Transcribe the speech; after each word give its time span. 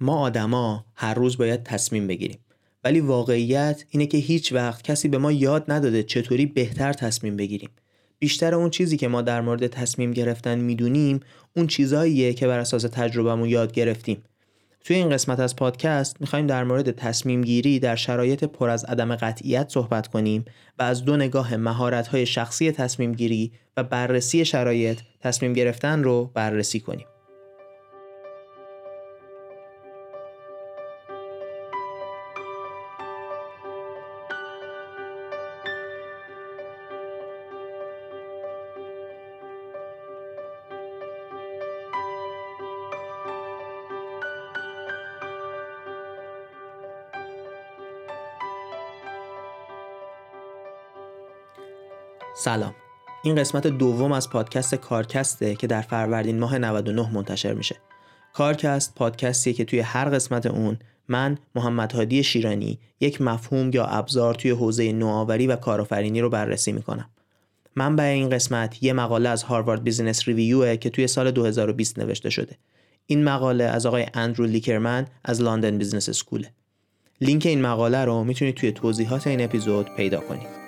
ما 0.00 0.18
آدما 0.18 0.84
هر 0.94 1.14
روز 1.14 1.38
باید 1.38 1.62
تصمیم 1.62 2.06
بگیریم. 2.06 2.38
ولی 2.84 3.00
واقعیت 3.00 3.84
اینه 3.90 4.06
که 4.06 4.18
هیچ 4.18 4.52
وقت 4.52 4.82
کسی 4.82 5.08
به 5.08 5.18
ما 5.18 5.32
یاد 5.32 5.64
نداده 5.68 6.02
چطوری 6.02 6.46
بهتر 6.46 6.92
تصمیم 6.92 7.36
بگیریم. 7.36 7.70
بیشتر 8.18 8.54
اون 8.54 8.70
چیزی 8.70 8.96
که 8.96 9.08
ما 9.08 9.22
در 9.22 9.40
مورد 9.40 9.66
تصمیم 9.66 10.12
گرفتن 10.12 10.58
می‌دونیم 10.58 11.20
اون 11.56 11.66
چیزاییه 11.66 12.32
که 12.32 12.46
بر 12.46 12.58
اساس 12.58 12.82
تجربهمون 12.82 13.48
یاد 13.48 13.72
گرفتیم. 13.72 14.22
توی 14.84 14.96
این 14.96 15.10
قسمت 15.10 15.40
از 15.40 15.56
پادکست 15.56 16.20
می‌خوایم 16.20 16.46
در 16.46 16.64
مورد 16.64 16.90
تصمیم 16.90 17.42
گیری 17.42 17.78
در 17.78 17.96
شرایط 17.96 18.44
پر 18.44 18.70
از 18.70 18.84
عدم 18.84 19.16
قطعیت 19.16 19.68
صحبت 19.68 20.06
کنیم 20.06 20.44
و 20.78 20.82
از 20.82 21.04
دو 21.04 21.16
نگاه 21.16 21.56
مهارت 21.56 22.24
شخصی 22.24 22.72
تصمیم 22.72 23.12
گیری 23.12 23.52
و 23.76 23.84
بررسی 23.84 24.44
شرایط 24.44 25.00
تصمیم 25.20 25.52
گرفتن 25.52 26.02
رو 26.02 26.30
بررسی 26.34 26.80
کنیم. 26.80 27.06
سلام. 52.40 52.74
این 53.22 53.34
قسمت 53.34 53.66
دوم 53.66 54.12
از 54.12 54.30
پادکست 54.30 54.74
کارکسته 54.74 55.54
که 55.54 55.66
در 55.66 55.80
فروردین 55.80 56.38
ماه 56.38 56.58
99 56.58 57.12
منتشر 57.12 57.52
میشه. 57.52 57.76
کارکست 58.32 58.94
پادکستیه 58.94 59.52
که 59.52 59.64
توی 59.64 59.80
هر 59.80 60.08
قسمت 60.08 60.46
اون 60.46 60.78
من 61.08 61.38
محمد 61.54 61.92
هادی 61.92 62.22
شیرانی 62.22 62.78
یک 63.00 63.20
مفهوم 63.20 63.70
یا 63.74 63.84
ابزار 63.84 64.34
توی 64.34 64.50
حوزه 64.50 64.92
نوآوری 64.92 65.46
و 65.46 65.56
کارآفرینی 65.56 66.20
رو 66.20 66.28
بررسی 66.28 66.72
می‌کنم. 66.72 67.10
منبع 67.76 68.04
این 68.04 68.28
قسمت 68.28 68.82
یه 68.82 68.92
مقاله 68.92 69.28
از 69.28 69.42
Harvard 69.42 69.84
Business 69.84 70.28
Review 70.28 70.69
ه 70.69 70.76
که 70.76 70.90
توی 70.90 71.06
سال 71.06 71.30
2020 71.30 71.98
نوشته 71.98 72.30
شده. 72.30 72.58
این 73.06 73.24
مقاله 73.24 73.64
از 73.64 73.86
آقای 73.86 74.06
اندرو 74.14 74.46
لیکرمن 74.46 75.06
از 75.24 75.42
London 75.42 75.78
Business 75.78 76.08
School 76.08 76.41
ه. 76.41 76.52
لینک 77.20 77.46
این 77.46 77.62
مقاله 77.62 78.04
رو 78.04 78.24
می‌تونید 78.24 78.54
توی 78.54 78.72
توضیحات 78.72 79.26
این 79.26 79.44
اپیزود 79.44 79.86
پیدا 79.96 80.20
کنید. 80.20 80.59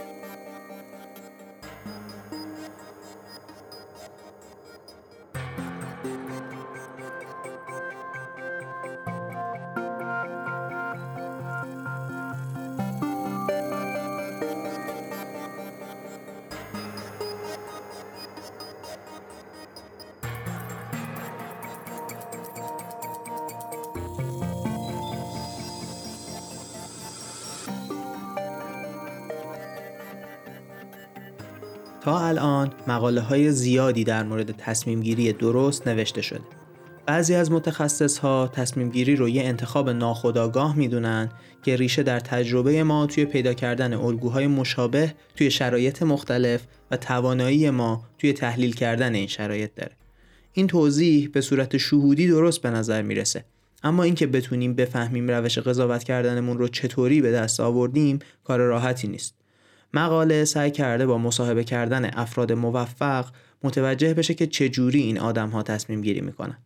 تا 32.05 32.19
الان 32.21 32.73
مقاله 32.87 33.21
های 33.21 33.53
زیادی 33.53 34.05
در 34.05 34.23
مورد 34.23 34.51
تصمیم 34.51 35.01
گیری 35.01 35.33
درست 35.33 35.89
نوشته 35.89 36.23
شده. 36.23 36.41
بعضی 37.07 37.35
از 37.35 37.53
متخصص 37.53 38.19
ها 38.19 38.51
تصمیم 38.53 38.91
گیری 38.91 39.17
رو 39.17 39.29
یه 39.29 39.43
انتخاب 39.43 39.91
ناخودآگاه 39.91 40.77
می‌دونن 40.77 41.31
که 41.63 41.77
ریشه 41.77 42.03
در 42.03 42.21
تجربه 42.21 42.83
ما 42.83 43.07
توی 43.07 43.25
پیدا 43.25 43.55
کردن 43.55 43.95
الگوهای 43.95 44.47
مشابه 44.47 45.15
توی 45.37 45.51
شرایط 45.51 46.03
مختلف 46.03 46.63
و 46.91 46.97
توانایی 46.97 47.71
ما 47.71 48.05
توی 48.19 48.33
تحلیل 48.33 48.75
کردن 48.75 49.15
این 49.15 49.27
شرایط 49.27 49.71
داره. 49.75 49.93
این 50.53 50.67
توضیح 50.67 51.31
به 51.33 51.41
صورت 51.41 51.77
شهودی 51.77 52.29
درست 52.29 52.63
به 52.63 52.71
نظر 52.71 53.03
می‌رسه. 53.03 53.45
اما 53.83 54.03
اینکه 54.03 54.27
بتونیم 54.27 54.75
بفهمیم 54.75 55.31
روش 55.31 55.59
قضاوت 55.59 56.05
کردنمون 56.05 56.59
رو 56.59 56.69
چطوری 56.69 57.21
به 57.21 57.33
دست 57.33 57.61
آوردیم 57.61 58.19
کار 58.45 58.61
راحتی 58.61 59.09
نیست. 59.09 59.42
مقاله 59.95 60.45
سعی 60.45 60.71
کرده 60.71 61.07
با 61.07 61.19
مصاحبه 61.19 61.65
کردن 61.65 62.11
افراد 62.15 62.53
موفق 62.53 63.27
متوجه 63.63 64.15
بشه 64.15 64.35
که 64.35 64.47
چجوری 64.47 65.01
این 65.01 65.19
آدم 65.19 65.49
ها 65.49 65.63
تصمیم 65.63 66.01
گیری 66.01 66.21
می‌کنن. 66.21 66.59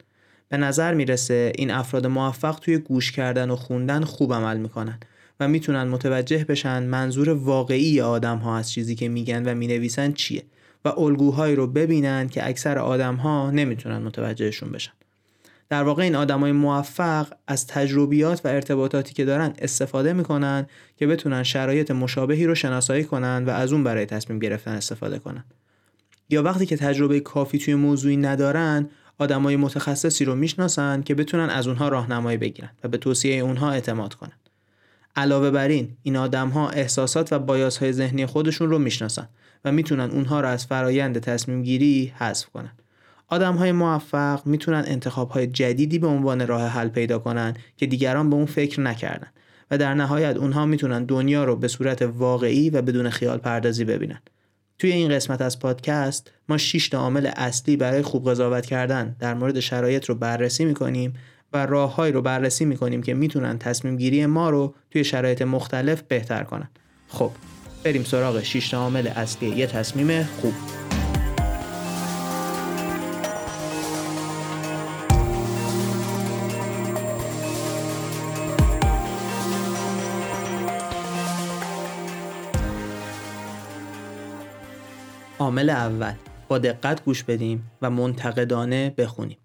به 0.49 0.57
نظر 0.57 0.95
می‌رسه 0.95 1.53
این 1.55 1.71
افراد 1.71 2.07
موفق 2.07 2.59
توی 2.59 2.79
گوش 2.79 3.13
کردن 3.13 3.51
و 3.51 3.57
خوندن 3.57 4.05
خوب 4.05 4.35
عمل 4.35 4.57
می‌کنن 4.57 4.99
و 5.41 5.49
می‌تونن 5.49 5.85
متوجه 5.85 6.45
بشن 6.45 6.83
منظور 6.83 7.29
واقعی 7.31 8.01
آدم 8.01 8.39
ها 8.39 8.59
از 8.59 8.73
چیزی 8.73 8.95
که 8.95 9.09
میگن 9.09 9.49
و 9.49 9.55
می‌نویسن 9.55 10.13
چیه 10.13 10.43
و 10.85 10.89
الگوهایی 10.89 11.57
رو 11.57 11.67
ببینن 11.67 12.29
که 12.29 12.49
اکثر 12.49 12.79
آدم 12.79 13.15
ها 13.15 13.51
نمی‌تونن 13.51 13.99
متوجهشون 13.99 14.73
بشن. 14.73 14.93
در 15.69 15.82
واقع 15.82 16.03
این 16.03 16.16
آدمای 16.16 16.53
موفق 16.53 17.27
از 17.47 17.66
تجربیات 17.66 18.41
و 18.44 18.49
ارتباطاتی 18.49 19.15
که 19.15 19.25
دارن 19.25 19.54
استفاده 19.59 20.12
می‌کنن 20.12 20.66
که 20.97 21.06
بتونن 21.06 21.43
شرایط 21.43 21.91
مشابهی 21.91 22.47
رو 22.47 22.54
شناسایی 22.54 23.04
کنن 23.04 23.44
و 23.44 23.50
از 23.50 23.72
اون 23.72 23.84
برای 23.84 24.06
تصمیم 24.06 24.38
گرفتن 24.38 24.71
استفاده 24.71 25.19
کنن. 25.19 25.44
یا 26.31 26.43
وقتی 26.43 26.66
که 26.66 26.77
تجربه 26.77 27.21
کافی 27.21 27.59
توی 27.59 27.75
موضوعی 27.75 28.16
ندارن 28.16 28.88
آدمای 29.19 29.56
متخصصی 29.56 30.25
رو 30.25 30.34
می‌شناسن 30.34 31.03
که 31.03 31.15
بتونن 31.15 31.50
از 31.50 31.66
اونها 31.66 31.88
راهنمایی 31.88 32.38
بگیرن 32.38 32.71
و 32.84 32.88
به 32.88 32.98
توصیه 32.98 33.34
اونها 33.43 33.71
اعتماد 33.71 34.15
کنن. 34.15 34.33
علاوه 35.16 35.50
بر 35.50 35.69
این 35.69 35.97
این 36.03 36.16
آدم 36.16 36.48
ها 36.48 36.69
احساسات 36.69 37.33
و 37.33 37.38
بایاس 37.38 37.78
های 37.78 37.93
ذهنی 37.93 38.27
خودشون 38.27 38.71
رو 38.71 38.78
می‌شناسن 38.78 39.28
و 39.65 39.72
می‌تونن 39.72 40.10
اونها 40.10 40.41
رو 40.41 40.48
از 40.48 40.66
فرایند 40.66 41.19
تصمیم 41.19 41.62
گیری 41.62 42.12
حذف 42.16 42.47
کنن. 42.47 42.72
آدم 43.29 43.55
های 43.55 43.73
موفق 43.73 44.47
می‌تونن 44.47 44.85
انتخاب 44.87 45.31
های 45.31 45.47
جدیدی 45.47 45.99
به 45.99 46.07
عنوان 46.07 46.47
راه 46.47 46.67
حل 46.67 46.89
پیدا 46.89 47.19
کنن 47.19 47.55
که 47.77 47.87
دیگران 47.87 48.31
به 48.31 48.37
اون 48.37 48.47
فکر 48.47 48.81
نکردن 48.81 49.29
و 49.71 49.79
در 49.79 49.95
نهایت 49.95 50.37
اونها 50.37 50.67
می‌تونن 50.67 51.05
دنیا 51.05 51.45
رو 51.45 51.57
به 51.57 51.69
صورت 51.69 52.03
واقعی 52.03 52.71
و 52.71 52.83
بدون 52.83 53.11
خیال 53.11 53.39
پردازی 53.39 53.85
ببینن. 53.85 54.19
توی 54.79 54.93
این 54.93 55.09
قسمت 55.09 55.43
از 55.43 55.59
پادکست 55.59 56.31
ما 56.49 56.59
6 56.59 56.89
تا 56.89 56.99
عامل 56.99 57.31
اصلی 57.37 57.77
برای 57.77 58.03
خوب 58.03 58.31
قضاوت 58.31 58.67
کردن 58.67 59.17
در 59.19 59.35
مورد 59.35 59.61
شرایط 59.61 60.05
رو 60.05 60.15
بررسی 60.15 60.65
می‌کنیم 60.65 61.15
و 61.53 61.67
راههایی 61.67 62.13
رو 62.13 62.23
بررسی 62.23 62.65
می‌کنیم 62.65 63.03
که 63.03 63.15
می‌تونن 63.15 63.59
تصمیم 63.59 63.97
گیری 63.97 64.27
ما 64.27 64.51
رو 64.51 64.75
توی 64.91 65.05
شرایط 65.05 65.43
مختلف 65.43 66.03
بهتر 66.03 66.45
کنن. 66.45 66.69
خب 67.09 67.31
بریم 67.85 68.05
سراغ 68.05 68.43
6 68.43 68.69
تا 68.69 68.79
عامل 68.79 69.07
اصلی 69.07 69.49
یه 69.49 69.67
تصمیم 69.67 70.23
خوب. 70.23 70.86
عامل 85.47 85.71
اول. 85.71 86.12
با 86.49 86.59
دقت 86.59 87.05
گوش 87.05 87.23
بدیم 87.23 87.71
و 87.83 87.91
منتقدانه 87.91 88.95
بخونیم. 88.99 89.39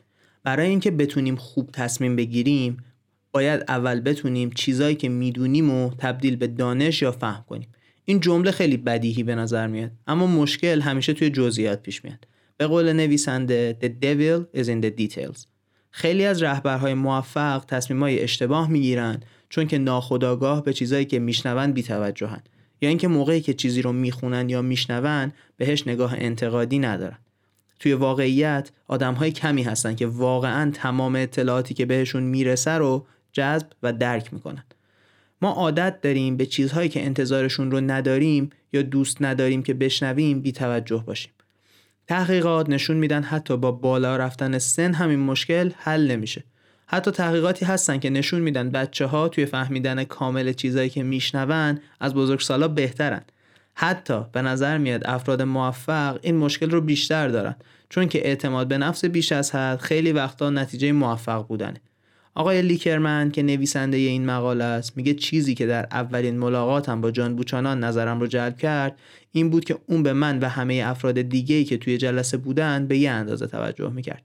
برای 0.43 0.69
اینکه 0.69 0.91
بتونیم 0.91 1.35
خوب 1.35 1.69
تصمیم 1.73 2.15
بگیریم 2.15 2.77
باید 3.31 3.63
اول 3.67 3.99
بتونیم 3.99 4.49
چیزایی 4.49 4.95
که 4.95 5.09
می‌دونیم 5.09 5.69
و 5.69 5.91
تبدیل 5.97 6.35
به 6.35 6.47
دانش 6.47 7.01
یا 7.01 7.11
فهم 7.11 7.45
کنیم. 7.49 7.67
این 8.05 8.19
جمله 8.19 8.51
خیلی 8.51 8.77
بدیهی 8.77 9.23
به 9.23 9.35
نظر 9.35 9.67
میاد 9.67 9.91
اما 10.07 10.27
مشکل 10.27 10.81
همیشه 10.81 11.13
توی 11.13 11.29
جزئیات 11.29 11.81
پیش 11.81 12.03
میاد. 12.03 12.27
به 12.57 12.67
قول 12.67 12.93
نویسنده 12.93 13.77
The 13.81 13.87
devil 14.05 14.59
is 14.61 14.65
in 14.65 14.85
the 14.85 15.01
details. 15.01 15.45
خیلی 15.91 16.25
از 16.25 16.43
رهبرهای 16.43 16.93
موفق 16.93 17.65
تصمیمای 17.67 18.19
اشتباه 18.19 18.69
می‌گیرن 18.69 19.19
چون 19.49 19.67
که 19.67 19.77
ناخودآگاه 19.77 20.63
به 20.63 20.73
چیزایی 20.73 21.05
که 21.05 21.19
میشنون 21.19 21.71
بیتوجهن. 21.71 22.41
یا 22.81 22.89
اینکه 22.89 23.07
موقعی 23.07 23.41
که 23.41 23.53
چیزی 23.53 23.81
رو 23.81 23.91
می‌خونن 23.91 24.49
یا 24.49 24.61
میشنون 24.61 25.31
بهش 25.57 25.87
نگاه 25.87 26.13
انتقادی 26.17 26.79
ندارن. 26.79 27.17
توی 27.79 27.93
واقعیت 27.93 28.71
آدم 28.87 29.13
های 29.13 29.31
کمی 29.31 29.63
هستن 29.63 29.95
که 29.95 30.07
واقعا 30.07 30.71
تمام 30.71 31.15
اطلاعاتی 31.15 31.73
که 31.73 31.85
بهشون 31.85 32.23
می‌رسه 32.23 32.71
رو 32.71 33.07
جذب 33.33 33.67
و 33.83 33.93
درک 33.93 34.33
می‌کنن. 34.33 34.63
ما 35.41 35.51
عادت 35.51 36.01
داریم 36.01 36.37
به 36.37 36.45
چیزهایی 36.45 36.89
که 36.89 37.05
انتظارشون 37.05 37.71
رو 37.71 37.81
نداریم 37.81 38.49
یا 38.73 38.81
دوست 38.81 39.21
نداریم 39.21 39.63
که 39.63 39.73
بشنویم 39.73 40.41
بی 40.41 40.51
توجه 40.51 41.03
باشیم. 41.07 41.31
تحقیقات 42.07 42.69
نشون 42.69 42.97
میدن 42.97 43.23
حتی 43.23 43.57
با 43.57 43.71
بالا 43.71 44.17
رفتن 44.17 44.57
سن 44.57 44.93
همین 44.93 45.19
مشکل 45.19 45.71
حل 45.77 46.11
نمیشه. 46.11 46.43
حتی 46.93 47.11
تحقیقاتی 47.11 47.65
هستن 47.65 47.97
که 47.97 48.09
نشون 48.09 48.41
میدن 48.41 48.69
بچه 48.69 49.05
ها 49.05 49.27
توی 49.27 49.45
فهمیدن 49.45 50.03
کامل 50.03 50.53
چیزایی 50.53 50.89
که 50.89 51.03
میشنون 51.03 51.79
از 51.99 52.13
بزرگسالا 52.13 52.67
بهترن. 52.67 53.21
حتی 53.73 54.21
به 54.31 54.41
نظر 54.41 54.77
میاد 54.77 55.01
افراد 55.05 55.41
موفق 55.41 56.19
این 56.21 56.37
مشکل 56.37 56.71
رو 56.71 56.81
بیشتر 56.81 57.27
دارن 57.27 57.55
چون 57.89 58.07
که 58.07 58.27
اعتماد 58.27 58.67
به 58.67 58.77
نفس 58.77 59.05
بیش 59.05 59.31
از 59.31 59.55
حد 59.55 59.79
خیلی 59.79 60.11
وقتا 60.11 60.49
نتیجه 60.49 60.91
موفق 60.91 61.47
بودنه. 61.47 61.81
آقای 62.35 62.61
لیکرمن 62.61 63.31
که 63.31 63.43
نویسنده 63.43 63.97
این 63.97 64.25
مقاله 64.25 64.63
است 64.63 64.97
میگه 64.97 65.13
چیزی 65.13 65.55
که 65.55 65.65
در 65.65 65.87
اولین 65.91 66.37
ملاقاتم 66.37 67.01
با 67.01 67.11
جان 67.11 67.35
بوچانان 67.35 67.83
نظرم 67.83 68.19
رو 68.19 68.27
جلب 68.27 68.57
کرد 68.57 68.99
این 69.31 69.49
بود 69.49 69.65
که 69.65 69.77
اون 69.87 70.03
به 70.03 70.13
من 70.13 70.39
و 70.39 70.49
همه 70.49 70.83
افراد 70.85 71.21
دیگه‌ای 71.21 71.63
که 71.63 71.77
توی 71.77 71.97
جلسه 71.97 72.37
بودن 72.37 72.87
به 72.87 72.97
یه 72.97 73.11
اندازه 73.11 73.47
توجه 73.47 73.89
می‌کرد. 73.89 74.23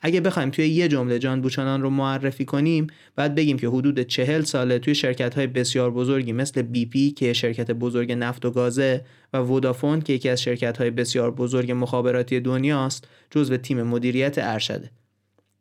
اگه 0.00 0.20
بخوایم 0.20 0.50
توی 0.50 0.68
یه 0.68 0.88
جمله 0.88 1.18
جان 1.18 1.40
بوچانان 1.40 1.82
رو 1.82 1.90
معرفی 1.90 2.44
کنیم 2.44 2.86
بعد 3.16 3.34
بگیم 3.34 3.58
که 3.58 3.68
حدود 3.68 4.00
چهل 4.00 4.42
ساله 4.42 4.78
توی 4.78 4.94
شرکت 4.94 5.34
های 5.34 5.46
بسیار 5.46 5.90
بزرگی 5.90 6.32
مثل 6.32 6.62
بی 6.62 6.86
پی 6.86 7.10
که 7.10 7.32
شرکت 7.32 7.70
بزرگ 7.70 8.12
نفت 8.12 8.44
و 8.44 8.50
گازه 8.50 9.04
و 9.32 9.38
ودافون 9.38 10.00
که 10.00 10.12
یکی 10.12 10.28
از 10.28 10.42
شرکت 10.42 10.78
های 10.78 10.90
بسیار 10.90 11.30
بزرگ 11.30 11.72
مخابراتی 11.72 12.40
دنیاست 12.40 13.04
جزو 13.30 13.56
تیم 13.56 13.82
مدیریت 13.82 14.34
ارشده. 14.38 14.90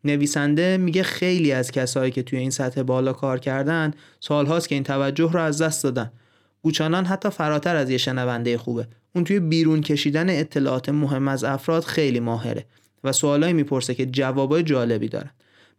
نویسنده 0.03 0.77
میگه 0.77 1.03
خیلی 1.03 1.51
از 1.51 1.71
کسایی 1.71 2.11
که 2.11 2.23
توی 2.23 2.39
این 2.39 2.49
سطح 2.49 2.81
بالا 2.81 3.13
کار 3.13 3.39
کردن 3.39 3.91
سالهاست 4.19 4.69
که 4.69 4.75
این 4.75 4.83
توجه 4.83 5.31
رو 5.31 5.39
از 5.39 5.61
دست 5.61 5.83
دادن. 5.83 6.11
بوچانان 6.61 7.05
حتی 7.05 7.29
فراتر 7.29 7.75
از 7.75 7.89
یه 7.89 7.97
شنونده 7.97 8.57
خوبه. 8.57 8.87
اون 9.15 9.23
توی 9.23 9.39
بیرون 9.39 9.81
کشیدن 9.81 10.29
اطلاعات 10.29 10.89
مهم 10.89 11.27
از 11.27 11.43
افراد 11.43 11.83
خیلی 11.83 12.19
ماهره. 12.19 12.65
و 13.03 13.11
سوالایی 13.11 13.53
می‌پرسه 13.53 13.95
که 13.95 14.05
جوابای 14.05 14.63
جالبی 14.63 15.07
دارن. 15.07 15.31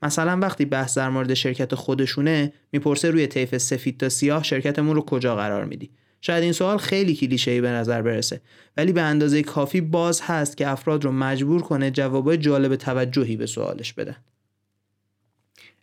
مثلا 0.02 0.38
وقتی 0.38 0.64
بحث 0.64 0.98
در 0.98 1.08
مورد 1.08 1.34
شرکت 1.34 1.74
خودشونه 1.74 2.52
می‌پرسه 2.72 3.10
روی 3.10 3.26
طیف 3.26 3.58
سفید 3.58 4.00
تا 4.00 4.08
سیاه 4.08 4.42
شرکتمون 4.42 4.96
رو 4.96 5.02
کجا 5.02 5.36
قرار 5.36 5.64
میدی؟ 5.64 5.90
شاید 6.20 6.42
این 6.42 6.52
سوال 6.52 6.78
خیلی 6.78 7.14
کلیشه‌ای 7.14 7.60
به 7.60 7.68
نظر 7.68 8.02
برسه 8.02 8.40
ولی 8.76 8.92
به 8.92 9.02
اندازه 9.02 9.42
کافی 9.42 9.80
باز 9.80 10.20
هست 10.20 10.56
که 10.56 10.68
افراد 10.68 11.04
رو 11.04 11.12
مجبور 11.12 11.62
کنه 11.62 11.90
جوابای 11.90 12.36
جالب 12.36 12.76
توجهی 12.76 13.36
به 13.36 13.46
سوالش 13.46 13.92
بدن. 13.92 14.16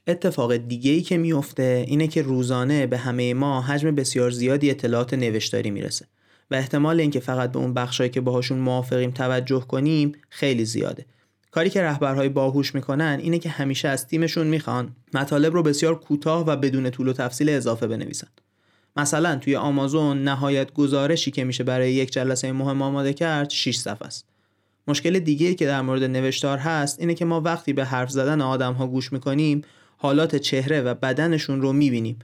اتفاق 0.08 0.56
دیگه 0.56 0.92
ای 0.92 1.02
که 1.02 1.18
میفته 1.18 1.86
اینه 1.88 2.08
که 2.08 2.22
روزانه 2.22 2.88
به 2.88 2.98
همه 2.98 3.34
ما 3.34 3.62
حجم 3.62 3.96
بسیار 3.96 4.31
زیادی 4.31 4.70
اطلاعات 4.70 5.14
نوشتاری 5.14 5.72
می‌رسه 5.72 6.06
و 6.52 6.56
احتمال 6.56 7.00
اینکه 7.00 7.20
فقط 7.20 7.52
به 7.52 7.60
اون 7.60 7.74
بخشایی 7.74 8.10
که 8.10 8.22
باهاشون 8.22 8.58
موافقیم 8.58 9.12
توجه 9.12 9.60
کنیم 9.60 10.12
خیلی 10.30 10.66
زیاده. 10.66 11.06
کاری 11.56 11.69
که 11.69 11.81
رهبرهای 11.81 12.30
باهوش 12.30 12.75
می‌کنن 12.75 13.19
اینه 13.22 13.40
که 13.40 13.50
همیشه 13.50 13.88
از 13.88 14.07
تیمشون 14.07 14.48
می‌خوان 14.48 14.96
مطالب 15.13 15.54
رو 15.54 15.63
بسیار 15.63 16.00
کوتاه 16.00 16.46
و 16.46 16.56
بدون 16.56 16.90
طول 16.90 17.07
و 17.07 17.13
تفصیل 17.13 17.50
اضافه 17.50 17.88
بنویسن. 17.88 18.28
مثلا 18.96 19.36
توی 19.36 19.56
آمازون 19.56 20.24
نهایت 20.24 20.74
گزارشی 20.74 21.31
که 21.31 21.44
میشه 21.44 21.63
برای 21.63 21.94
یک 21.94 22.12
جلسه 22.12 22.52
مهم 22.52 22.81
آماده 22.81 23.13
کرد 23.13 23.50
6 23.50 23.78
صفحه 23.78 24.07
است. 24.07 24.25
مشکل 24.88 25.19
دیگه 25.19 25.54
که 25.54 25.66
در 25.66 25.81
مورد 25.81 26.04
نوشتار 26.04 26.57
هست 26.57 27.00
اینه 27.00 27.13
که 27.13 27.25
ما 27.25 27.42
وقتی 27.42 27.74
به 27.74 27.86
حرف 27.86 28.10
زدن 28.10 28.42
آدم 28.42 28.74
ها 28.74 28.88
گوش 28.88 29.13
می‌کنیم 29.13 29.62
حالات 29.98 30.36
چهره 30.36 30.81
و 30.81 30.94
بدنشون 30.94 31.62
رو 31.62 31.74
می‌بینیم 31.74 32.19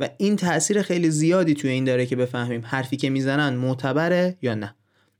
و 0.00 0.08
این 0.18 0.36
تاثیر 0.36 0.82
خیلی 0.82 1.10
زیادی 1.10 1.54
توی 1.54 1.70
این 1.70 1.84
داره 1.84 2.06
که 2.06 2.16
بفهمیم 2.16 2.62
حرفی 2.64 2.96
که 2.96 3.10
می‌زنن 3.10 3.54
معتبره 3.54 4.36
یا 4.42 4.54
نه. 4.54 4.74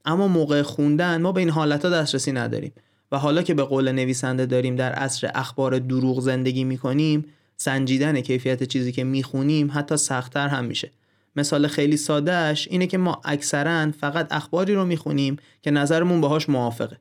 اما 0.05 0.29
موقع 0.29 0.63
خوندن 0.63 1.23
ما 1.23 1.33
به 1.33 1.41
این 1.41 1.51
حالت 1.51 1.85
ها 1.85 1.91
دسترسی 1.91 2.33
نداریم. 2.33 2.73
و 3.13 3.19
حالا 3.19 3.43
که 3.43 3.55
به 3.55 3.63
قول 3.63 3.93
نویسنده 3.93 4.47
داریم 4.47 4.77
در 4.77 4.93
عصر 4.93 5.31
اخبار 5.35 5.79
دروغ 5.79 6.21
زندگی 6.21 6.65
می‌کنیم 6.65 7.25
سنجیدن 7.57 8.21
کیفیت 8.21 8.63
چیزی 8.63 8.93
که 8.93 9.05
می‌خونیم 9.05 9.71
حتی 9.75 9.97
سختتر 9.97 10.49
هم 10.49 10.65
میشه. 10.65 10.91
مثال 11.37 11.67
خیلی 11.67 11.97
سادهش 11.97 12.69
اینه 12.71 12.87
که 12.87 12.99
ما 12.99 13.21
اکثرا 13.25 13.91
فقط 13.91 14.33
اخباری 14.33 14.75
رو 14.75 14.85
می‌خونیم 14.85 15.37
که 15.63 15.71
نظرمون 15.71 16.21
باهاش 16.21 16.49
موافقه. 16.49 16.97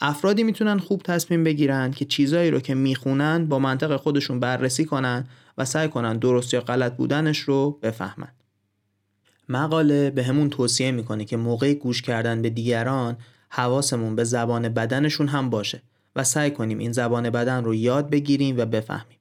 افرادی 0.00 0.42
می‌تونن 0.42 0.78
خوب 0.78 1.02
تصمیم 1.02 1.44
بگیرن 1.44 1.90
که 1.90 2.04
چیزایی 2.04 2.50
رو 2.50 2.60
که 2.60 2.74
می‌خونن 2.74 3.46
با 3.46 3.58
منطق 3.58 3.96
خودشون 3.96 4.40
بررسی 4.40 4.84
کنن 4.84 5.24
و 5.58 5.64
سعی 5.64 5.88
کنن 5.88 6.18
درست 6.18 6.54
یا 6.54 6.60
غلط 6.60 6.96
بودنش 6.96 7.38
رو 7.38 7.78
بفهمن. 7.82 8.28
مقاله 9.48 10.10
به 10.10 10.24
همون 10.24 10.50
توصیه 10.50 10.90
می‌کنه 10.90 11.24
که 11.24 11.36
موقع 11.36 11.74
گوش 11.74 12.02
کردن 12.02 12.42
به 12.42 12.50
دیگران 12.50 13.16
حواسمون 13.50 14.16
به 14.16 14.24
زبان 14.24 14.68
بدنشون 14.68 15.28
هم 15.28 15.50
باشه 15.50 15.82
و 16.16 16.24
سعی 16.24 16.50
کنیم 16.50 16.78
این 16.78 16.92
زبان 16.92 17.30
بدن 17.30 17.64
رو 17.64 17.74
یاد 17.74 18.10
بگیریم 18.10 18.58
و 18.58 18.64
بفهمیم. 18.64 19.18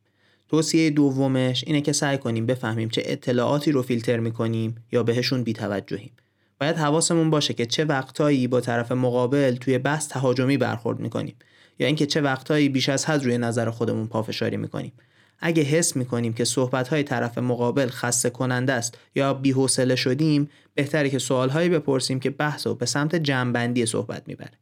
توصیه 0.48 0.90
دومش 0.90 1.64
اینه 1.68 1.82
که 1.82 1.92
سعی 1.92 2.18
کنیم 2.18 2.46
بفهمیم 2.46 2.90
چه 2.90 3.02
اطلاعاتی 3.06 3.72
رو 3.72 3.82
فیلتر 3.82 4.20
می‌کنیم 4.20 4.76
یا 4.92 5.04
بهشون 5.04 5.44
بیتوجهیم. 5.44 6.12
باید 6.60 6.76
حواسمون 6.76 7.30
باشه 7.30 7.54
که 7.54 7.66
چه 7.66 7.86
وقتایی 7.86 8.48
با 8.48 8.62
طرف 8.62 8.92
مقابل 8.92 9.56
توی 9.56 9.78
بحث 9.78 10.08
تهاجمی 10.08 10.58
برخورد 10.58 11.00
می‌کنیم 11.00 11.36
یا 11.80 11.88
اینکه 11.88 12.06
چه 12.06 12.22
وقتایی 12.22 12.70
بیش 12.70 12.90
از 12.90 13.06
حد 13.06 13.24
روی 13.24 13.38
نظر 13.38 13.70
خودمون 13.70 14.08
پافشاری 14.08 14.58
می‌کنیم. 14.58 14.92
اگه 15.40 15.64
حس 15.64 15.96
می‌کنیم 15.96 16.34
که 16.34 16.46
صحبتهای 16.46 17.04
طرف 17.04 17.38
مقابل 17.38 17.90
خسته 17.90 18.30
کننده 18.30 18.74
است 18.74 18.98
یا 19.16 19.34
بی‌حوصله 19.34 19.96
شدیم 19.96 20.50
بهتره 20.76 21.10
که 21.10 21.20
سوالهایی 21.20 21.70
بپرسیم 21.70 22.20
که 22.20 22.30
بحث 22.30 22.68
رو 22.68 22.76
به 22.76 22.86
سمت 22.86 23.16
جمعبندی 23.16 23.86
صحبت 23.86 24.24
می‌بره 24.28 24.54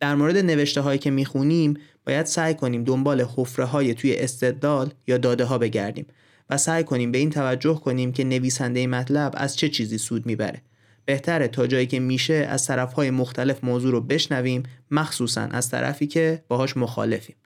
در 0.00 0.14
مورد 0.14 0.36
نوشته 0.36 0.80
هایی 0.80 0.98
که 0.98 1.10
می‌خونیم 1.10 1.74
باید 2.06 2.26
سعی 2.26 2.54
کنیم 2.54 2.84
دنبال 2.84 3.20
حفره 3.20 3.64
های 3.64 3.94
توی 3.94 4.16
استدلال 4.16 4.92
یا 5.06 5.18
داده 5.18 5.44
ها 5.44 5.58
بگردیم 5.58 6.06
و 6.50 6.56
سعی 6.56 6.84
کنیم 6.84 7.12
به 7.12 7.18
این 7.18 7.30
توجه 7.30 7.74
کنیم 7.74 8.12
که 8.12 8.24
نویسنده 8.24 8.86
مطلب 8.86 9.34
از 9.36 9.56
چه 9.56 9.68
چیزی 9.68 9.98
سود 9.98 10.26
می‌بره. 10.26 10.62
بهتره 11.04 11.48
تا 11.48 11.66
جایی 11.66 11.86
که 11.86 12.00
میشه 12.00 12.34
از 12.34 12.66
طرف 12.66 12.92
های 12.92 13.10
مختلف 13.10 13.64
موضوع 13.64 13.92
رو 13.92 14.00
بشنویم 14.00 14.62
مخصوصا 14.90 15.40
از 15.40 15.70
طرفی 15.70 16.06
که 16.06 16.42
باهاش 16.48 16.76
مخالفیم. 16.76 17.36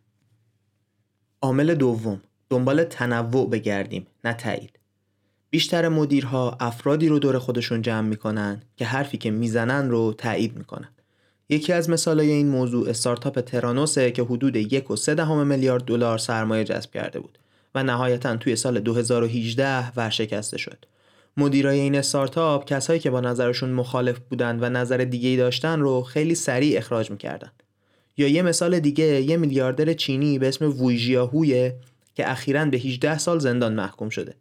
عامل 1.43 1.75
دوم. 1.75 2.21
دنبال 2.53 2.85
تنوع 2.85 3.51
بگردیم 3.51 4.07
نه 4.25 4.33
تایید 4.33 4.79
بیشتر 5.51 5.89
مدیرها 5.89 6.57
افرادی 6.61 7.09
رو 7.09 7.19
دور 7.19 7.39
خودشون 7.39 7.83
جمع 7.83 8.09
می‌کنن 8.09 8.63
که 8.77 8.85
حرفی 8.85 9.19
که 9.19 9.31
می‌زنن 9.31 9.91
رو 9.91 10.15
تایید 10.19 10.57
می‌کنن 10.57 10.89
یکی 11.49 11.73
از 11.73 11.91
مثالای 11.91 12.31
این 12.31 12.49
موضوع 12.49 12.89
استارتاپ 12.89 13.41
ترانوسه 13.41 14.11
که 14.11 14.23
حدود 14.23 14.57
یک 14.57 14.91
و 14.91 14.97
سه 14.97 15.15
دهم 15.15 15.47
میلیارد 15.47 15.85
دلار 15.85 16.19
سرمایه 16.19 16.65
جذب 16.65 16.91
کرده 16.91 17.21
بود 17.21 17.39
و 17.75 17.83
نهایتا 17.83 18.37
توی 18.37 18.57
سال 18.57 18.81
2018 18.81 19.93
ورشکسته 19.97 20.59
شد. 20.59 20.85
مدیرای 21.37 21.81
این 21.81 21.95
استارتاپ 21.95 22.65
کسایی 22.65 23.01
که 23.01 23.11
با 23.11 23.21
نظرشون 23.21 23.71
مخالف 23.71 24.19
بودن 24.19 24.59
و 24.61 24.69
نظر 24.69 24.97
دیگه 24.97 25.29
ای 25.29 25.37
داشتن 25.37 25.81
رو 25.81 26.03
خیلی 26.03 26.35
سریع 26.35 26.79
اخراج 26.79 27.11
می‌کردن. 27.11 27.53
یا 28.17 28.29
یه 28.29 28.43
مثال 28.43 28.81
دیگه 28.81 29.05
یه 29.05 29.37
میلیاردر 29.37 29.93
چینی 29.93 30.39
به 30.39 30.49
اسم 30.49 30.65
وویژیاهویه 30.65 31.77
که 32.15 32.31
اخیرا 32.31 32.65
به 32.65 32.77
18 32.77 33.19
سال 33.19 33.39
زندان 33.39 33.75
محکوم 33.75 34.09
شده. 34.09 34.35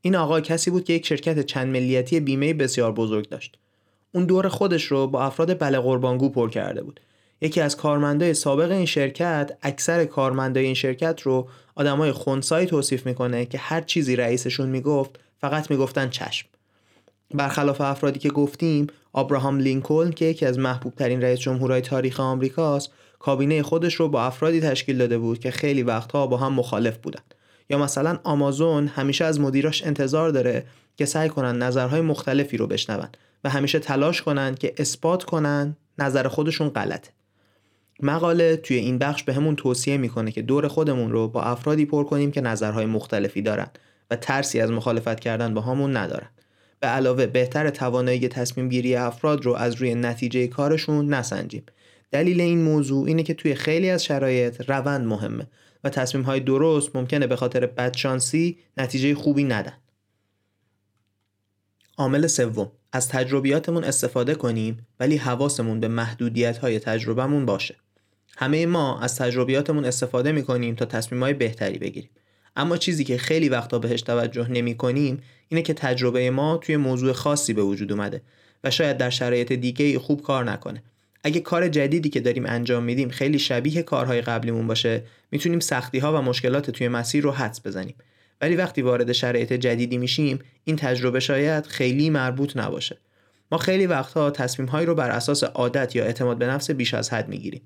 این 0.00 0.16
آقا 0.16 0.40
کسی 0.40 0.70
بود 0.70 0.84
که 0.84 0.92
یک 0.92 1.06
شرکت 1.06 1.46
چند 1.46 1.72
ملیتی 1.72 2.20
بیمه 2.20 2.54
بسیار 2.54 2.92
بزرگ 2.92 3.28
داشت. 3.28 3.58
اون 4.12 4.24
دور 4.24 4.48
خودش 4.48 4.84
رو 4.84 5.06
با 5.06 5.24
افراد 5.24 5.58
بله 5.58 5.78
قربانگو 5.78 6.28
پر 6.28 6.50
کرده 6.50 6.82
بود. 6.82 7.00
یکی 7.40 7.60
از 7.60 7.76
کارمندای 7.76 8.34
سابق 8.34 8.70
این 8.70 8.86
شرکت 8.86 9.56
اکثر 9.62 10.04
کارمندای 10.04 10.64
این 10.64 10.74
شرکت 10.74 11.20
رو 11.20 11.48
آدمای 11.74 12.12
خونسایی 12.12 12.66
توصیف 12.66 13.06
می‌کنه 13.06 13.46
که 13.46 13.58
هر 13.58 13.80
چیزی 13.80 14.16
رئیسشون 14.16 14.68
می‌گفت 14.68 15.20
فقط 15.40 15.70
می‌گفتن 15.70 16.08
چشم. 16.08 16.48
برخلاف 17.34 17.80
افرادی 17.80 18.18
که 18.18 18.28
گفتیم 18.28 18.86
آبراهام 19.12 19.58
لینکلن 19.58 20.10
که 20.10 20.24
یکی 20.24 20.46
از 20.46 20.58
محبوب 20.58 20.94
ترین 20.94 21.22
رئیس 21.22 21.38
جمهورهای 21.38 21.80
تاریخ 21.80 22.20
آمریکاست 22.20 22.92
کابینه 23.18 23.62
خودش 23.62 23.94
رو 23.94 24.08
با 24.08 24.24
افرادی 24.24 24.60
تشکیل 24.60 24.98
داده 24.98 25.18
بود 25.18 25.38
که 25.38 25.50
خیلی 25.50 25.82
وقتها 25.82 26.26
با 26.26 26.36
هم 26.36 26.52
مخالف 26.52 26.96
بودند 26.96 27.34
یا 27.70 27.78
مثلا 27.78 28.18
آمازون 28.24 28.86
همیشه 28.86 29.24
از 29.24 29.40
مدیراش 29.40 29.82
انتظار 29.82 30.30
داره 30.30 30.66
که 30.96 31.04
سعی 31.04 31.28
کنن 31.28 31.58
نظرهای 31.58 32.00
مختلفی 32.00 32.56
رو 32.56 32.66
بشنون 32.66 33.08
و 33.44 33.50
همیشه 33.50 33.78
تلاش 33.78 34.22
کنن 34.22 34.54
که 34.54 34.74
اثبات 34.78 35.24
کنن 35.24 35.76
نظر 35.98 36.28
خودشون 36.28 36.68
غلطه. 36.68 37.10
مقاله 38.02 38.56
توی 38.56 38.76
این 38.76 38.98
بخش 38.98 39.22
به 39.22 39.34
همون 39.34 39.56
توصیه 39.56 39.96
می‌کنه 39.96 40.30
که 40.30 40.42
دور 40.42 40.68
خودمون 40.68 41.12
رو 41.12 41.28
با 41.28 41.42
افرادی 41.42 41.86
پر 41.86 42.04
کنیم 42.04 42.30
که 42.30 42.40
نظرهای 42.40 42.86
مختلفی 42.86 43.42
دارن 43.42 43.66
و 44.10 44.16
ترسی 44.16 44.60
از 44.60 44.70
مخالفت 44.70 45.20
کردن 45.20 45.54
با 45.54 45.60
همون 45.60 45.96
ندارن. 45.96 46.28
به 46.80 46.86
علاوه 46.86 47.26
بهتر 47.26 47.70
توانایی 47.70 48.28
تصمیم 48.28 48.68
گیری 48.68 48.96
افراد 48.96 49.44
رو 49.44 49.54
از 49.54 49.74
روی 49.74 49.94
نتیجه 49.94 50.46
کارشون 50.46 51.14
نسنجیم. 51.14 51.62
دلیل 52.16 52.40
این 52.40 52.62
موضوع 52.62 53.06
اینه 53.06 53.22
که 53.22 53.34
توی 53.34 53.54
خیلی 53.54 53.90
از 53.90 54.04
شرایط 54.04 54.70
روند 54.70 55.06
مهمه 55.06 55.46
و 55.84 55.90
تصمیم 55.90 56.24
های 56.24 56.40
درست 56.40 56.96
ممکنه 56.96 57.26
به 57.26 57.36
خاطر 57.36 57.66
بدشانسی 57.66 58.58
نتیجه 58.76 59.14
خوبی 59.14 59.44
ندن. 59.44 59.72
عامل 61.96 62.26
سوم 62.26 62.72
از 62.92 63.08
تجربیاتمون 63.08 63.84
استفاده 63.84 64.34
کنیم 64.34 64.86
ولی 65.00 65.16
حواسمون 65.16 65.80
به 65.80 65.88
محدودیت 65.88 66.58
های 66.58 66.78
تجربهمون 66.78 67.46
باشه. 67.46 67.74
همه 68.36 68.66
ما 68.66 69.00
از 69.00 69.16
تجربیاتمون 69.16 69.84
استفاده 69.84 70.32
می‌کنیم 70.32 70.74
تا 70.74 70.84
تصمیم 70.84 71.22
های 71.22 71.34
بهتری 71.34 71.78
بگیریم. 71.78 72.10
اما 72.56 72.76
چیزی 72.76 73.04
که 73.04 73.18
خیلی 73.18 73.48
وقتا 73.48 73.78
بهش 73.78 74.02
توجه 74.02 74.48
نمی 74.50 74.76
کنیم 74.76 75.22
اینه 75.48 75.62
که 75.62 75.74
تجربه 75.74 76.30
ما 76.30 76.56
توی 76.56 76.76
موضوع 76.76 77.12
خاصی 77.12 77.52
به 77.52 77.62
وجود 77.62 77.92
اومده 77.92 78.22
و 78.64 78.70
شاید 78.70 78.96
در 78.96 79.10
شرایط 79.10 79.52
دیگه 79.52 79.98
خوب 79.98 80.22
کار 80.22 80.44
نکنه 80.44 80.82
اگه 81.26 81.40
کار 81.40 81.68
جدیدی 81.68 82.08
که 82.08 82.20
داریم 82.20 82.46
انجام 82.46 82.84
میدیم 82.84 83.08
خیلی 83.08 83.38
شبیه 83.38 83.82
کارهای 83.82 84.20
قبلیمون 84.20 84.66
باشه 84.66 85.02
می‌تونیم 85.30 85.60
سختی 85.60 85.98
ها 85.98 86.18
و 86.18 86.22
مشکلات 86.22 86.70
توی 86.70 86.88
مسیر 86.88 87.24
رو 87.24 87.30
حدس 87.30 87.66
بزنیم. 87.66 87.94
ولی 88.40 88.56
وقتی 88.56 88.82
وارد 88.82 89.12
شرایط 89.12 89.52
جدیدی 89.52 89.98
میشیم 89.98 90.38
این 90.64 90.76
تجربه 90.76 91.20
شاید 91.20 91.66
خیلی 91.66 92.10
مربوط 92.10 92.56
نباشه. 92.56 92.98
ما 93.52 93.58
خیلی 93.58 93.86
وقتها 93.86 94.30
تصمیم 94.30 94.68
هایی 94.68 94.86
رو 94.86 94.94
بر 94.94 95.10
اساس 95.10 95.44
عادت 95.44 95.96
یا 95.96 96.04
اعتماد 96.04 96.38
به 96.38 96.46
نفس 96.46 96.70
بیش 96.70 96.94
از 96.94 97.12
حد 97.12 97.28
می‌گیریم. 97.28 97.62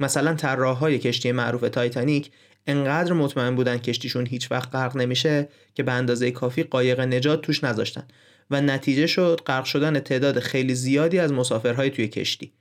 مثلا 0.00 0.34
طراحهای 0.34 0.98
کشتی 0.98 1.32
معروف 1.32 1.60
تایتانیک 1.60 2.30
انقدر 2.66 3.12
مطمئن 3.12 3.54
بودن 3.54 3.78
کشتیشون 3.78 4.26
هیچ 4.26 4.50
وقت 4.52 4.74
غرق 4.74 4.96
نمیشه 4.96 5.48
که 5.74 5.82
به 5.82 5.92
اندازه 5.92 6.30
کافی 6.30 6.62
قایق 6.62 7.00
نجات 7.00 7.42
توش 7.42 7.64
نذاشتن. 7.64 8.04
و 8.50 8.60
نتیجه 8.60 9.06
شد 9.06 9.40
غرق 9.46 9.64
شدن 9.64 10.00
تعداد 10.00 10.38
خیلی 10.38 10.74
زیادی 10.74 11.18
از 11.18 11.32
مسافرهای 11.32 11.90
توی 11.90 12.08
کشتی. 12.08 12.52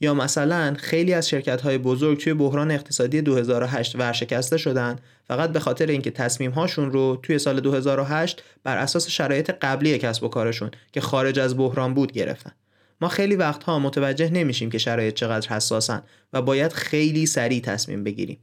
یا 0.00 0.14
مثلا 0.14 0.74
خیلی 0.78 1.14
از 1.14 1.28
شرکت 1.28 1.60
های 1.60 1.78
بزرگ 1.78 2.18
توی 2.18 2.34
بحران 2.34 2.70
اقتصادی 2.70 3.22
2008 3.22 3.96
ورشکسته 3.96 4.56
شدن 4.56 4.96
فقط 5.28 5.52
به 5.52 5.60
خاطر 5.60 5.86
اینکه 5.86 6.10
تصمیم 6.10 6.50
هاشون 6.50 6.90
رو 6.90 7.20
توی 7.22 7.38
سال 7.38 7.60
2008 7.60 8.42
بر 8.64 8.76
اساس 8.76 9.08
شرایط 9.08 9.50
قبلی 9.50 9.98
کسب 9.98 10.24
و 10.24 10.28
کارشون 10.28 10.70
که 10.92 11.00
خارج 11.00 11.38
از 11.38 11.56
بحران 11.56 11.94
بود 11.94 12.12
گرفتن. 12.12 12.52
ما 13.00 13.08
خیلی 13.08 13.36
وقتها 13.36 13.78
متوجه 13.78 14.30
نمیشیم 14.30 14.70
که 14.70 14.78
شرایط 14.78 15.14
چقدر 15.14 15.48
حساسن 15.48 16.02
و 16.32 16.42
باید 16.42 16.72
خیلی 16.72 17.26
سریع 17.26 17.60
تصمیم 17.60 18.04
بگیریم. 18.04 18.38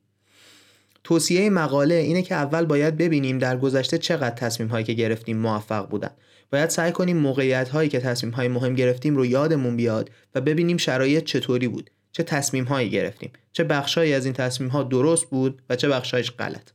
توصیه 1.03 1.49
مقاله 1.49 1.95
اینه 1.95 2.21
که 2.21 2.35
اول 2.35 2.65
باید 2.65 2.97
ببینیم 2.97 3.39
در 3.39 3.57
گذشته 3.57 3.97
چقدر 3.97 4.35
تصمیم 4.35 4.69
هایی 4.69 4.85
که 4.85 4.93
گرفتیم 4.93 5.37
موفق 5.37 5.89
بودن. 5.89 6.11
باید 6.51 6.69
سعی 6.69 6.91
کنیم 6.91 7.17
موقعیت 7.17 7.69
هایی 7.69 7.89
که 7.89 7.99
تصمیم 7.99 8.33
های 8.33 8.47
مهم 8.47 8.75
گرفتیم 8.75 9.15
رو 9.15 9.25
یادمون 9.25 9.77
بیاد 9.77 10.09
و 10.35 10.41
ببینیم 10.41 10.77
شرایط 10.77 11.23
چطوری 11.23 11.67
بود 11.67 11.89
چه 12.11 12.23
تصمیم 12.23 12.63
هایی 12.63 12.89
گرفتیم 12.89 13.31
چه 13.53 13.63
بخشهایی 13.63 14.13
از 14.13 14.25
این 14.25 14.33
تصمیم 14.33 14.69
ها 14.69 14.83
درست 14.83 15.25
بود 15.25 15.61
و 15.69 15.75
چه 15.75 15.89
بخشهایش 15.89 16.31
غلط. 16.31 16.69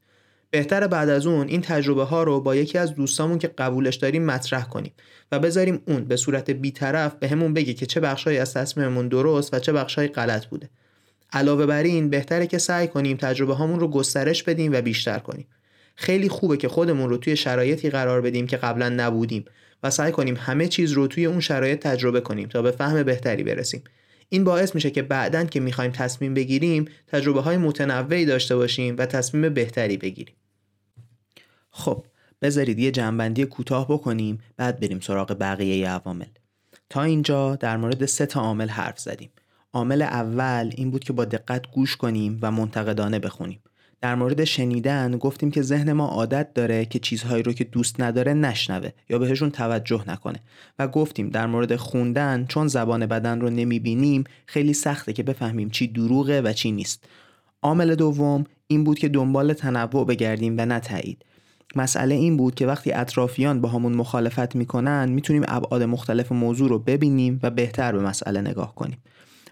بهتر 0.50 0.87
بعد 0.87 1.09
از 1.09 1.26
اون 1.26 1.49
این 1.49 1.61
تجربه 1.61 2.04
ها 2.04 2.23
رو 2.23 2.40
با 2.40 2.56
یکی 2.56 2.78
از 2.78 2.95
دوستامون 2.95 3.38
که 3.38 3.49
قبولش 3.49 3.97
داریم 3.97 4.25
مطرح 4.25 4.68
کنیم 4.68 4.92
و 5.33 5.38
بذاریم 5.38 5.83
اون 5.87 6.04
به 6.04 6.16
صورت 6.16 6.50
بیطرف 6.50 7.14
به 7.14 7.28
همون 7.28 7.54
بگه 7.54 7.75
که 7.75 7.87
چه 7.87 8.00
بخشهایی 8.00 8.38
از 8.38 8.54
تصمیممون 8.54 9.09
درست 9.09 9.54
و 9.54 9.59
چه 9.59 9.73
بخشهایی 9.73 10.09
غلط 10.09 10.47
بوده. 10.47 10.68
علاوه 11.33 11.66
بر 11.66 11.83
این 11.83 12.11
بهتره 12.11 12.47
که 12.47 12.59
سعی 12.59 12.88
کنیم 12.88 13.16
تجربه 13.16 13.54
هامون 13.54 13.80
رو 13.80 13.88
گسترش 13.88 14.42
بدیم 14.42 14.73
و 14.73 14.80
بیشتر 14.80 15.18
کنیم. 15.18 15.47
خیلی 15.95 16.28
خوبه 16.28 16.56
که 16.56 16.68
خودمون 16.68 17.11
رو 17.11 17.16
توی 17.16 17.37
شرایطی 17.37 17.90
قرار 17.90 18.21
بدیم 18.21 18.47
که 18.47 18.56
قبلا 18.56 18.88
نبودیم. 18.88 19.45
و 19.83 19.90
سعی 19.90 20.12
کنیم 20.12 20.37
همه 20.37 20.68
چیز 20.68 20.92
رو 20.92 21.06
توی 21.06 21.26
اون 21.26 21.40
شرایط 21.40 21.80
تجربه 21.80 22.21
کنیم 22.21 22.49
تا 22.49 22.62
به 22.62 22.71
فهم 22.71 23.02
بهتری 23.02 23.45
برسیم. 23.45 23.83
این 24.28 24.45
باعث 24.45 24.75
میشه 24.75 24.90
که 24.90 25.02
بعدا 25.02 25.45
که 25.45 25.61
می‌خوایم 25.61 25.90
تصمیم 25.90 26.35
بگیریم 26.35 26.85
تجربه 27.06 27.40
های 27.40 27.56
متنوعی 27.56 28.25
داشته 28.25 28.56
باشیم 28.56 28.97
و 28.99 29.06
تصمیم 29.06 29.54
بهتری 29.54 29.97
بگیریم. 29.97 30.35
خب 31.71 32.04
بذارید 32.42 32.78
یه 32.78 32.90
جنبندی 32.90 33.45
کوتاه 33.45 33.88
بکنیم 33.88 34.38
بعد 34.56 34.80
بریم 34.80 35.00
سراغ 35.00 35.37
بقیه 35.40 35.88
عوامل. 35.88 36.26
تا 36.90 37.02
اینجا 37.02 37.56
در 37.56 37.76
مورد 37.76 38.06
سه 38.06 38.26
تا 38.26 38.40
عامل 38.40 38.68
حرف 38.68 38.99
زدیم. 38.99 39.30
عامل 39.73 40.02
اول 40.02 40.71
این 40.76 40.90
بود 40.90 41.04
که 41.04 41.12
با 41.12 41.25
دقت 41.25 41.71
گوش 41.71 41.97
کنیم 41.97 42.38
و 42.42 42.50
منتقدانه 42.50 43.18
بخونیم. 43.18 43.61
در 44.00 44.15
مورد 44.15 44.45
شنیدن 44.45 45.19
گفتیم 45.19 45.50
که 45.50 45.62
ذهن 45.62 45.93
ما 45.93 46.07
عادت 46.07 46.55
داره 46.55 46.85
که 46.85 46.99
چیزهایی 46.99 47.43
رو 47.43 47.53
که 47.53 47.65
دوست 47.65 48.00
نداره 48.00 48.35
نشنوه 48.35 48.91
یا 49.09 49.19
بهشون 49.19 49.50
توجه 49.50 50.05
نکنه. 50.09 50.41
و 50.79 50.88
گفتیم 50.88 51.29
در 51.29 51.47
مورد 51.47 51.76
خوندن 51.76 52.47
چون 52.49 52.69
زبان 52.69 53.07
بدن 53.07 53.41
رو 53.41 53.50
نمی‌بینیم 53.50 54.25
خیلی 54.47 54.73
سخته 54.73 55.12
که 55.12 55.23
بفهمیم 55.23 55.71
چی 55.71 55.87
دروغه 55.87 56.41
و 56.41 56.53
چی 56.53 56.73
نیست. 56.73 57.05
عامل 57.62 57.95
دوم 57.95 58.45
این 58.67 58.85
بود 58.85 58.99
که 58.99 59.09
دنبال 59.09 59.53
تنوع 59.53 60.07
بگردیم 60.07 60.55
و 60.59 60.67
نه 60.67 60.81
تایید. 60.81 61.25
مسئله 61.76 62.15
این 62.15 62.37
بود 62.37 62.55
که 62.55 62.67
وقتی 62.67 62.93
اطرافیان 62.93 63.61
با 63.61 63.69
همون 63.69 63.95
مخالفت 63.95 64.57
می‌کنن 64.57 65.09
می‌تونیم 65.09 65.45
ابعاد 65.49 65.83
مختلف 65.83 66.33
موضوع 66.33 66.69
رو 66.69 66.79
ببینیم 66.79 67.41
و 67.43 67.50
بهتر 67.50 67.93
به 67.93 68.00
مسئله 68.03 68.41
نگاه 68.41 68.75
کنیم. 68.75 68.99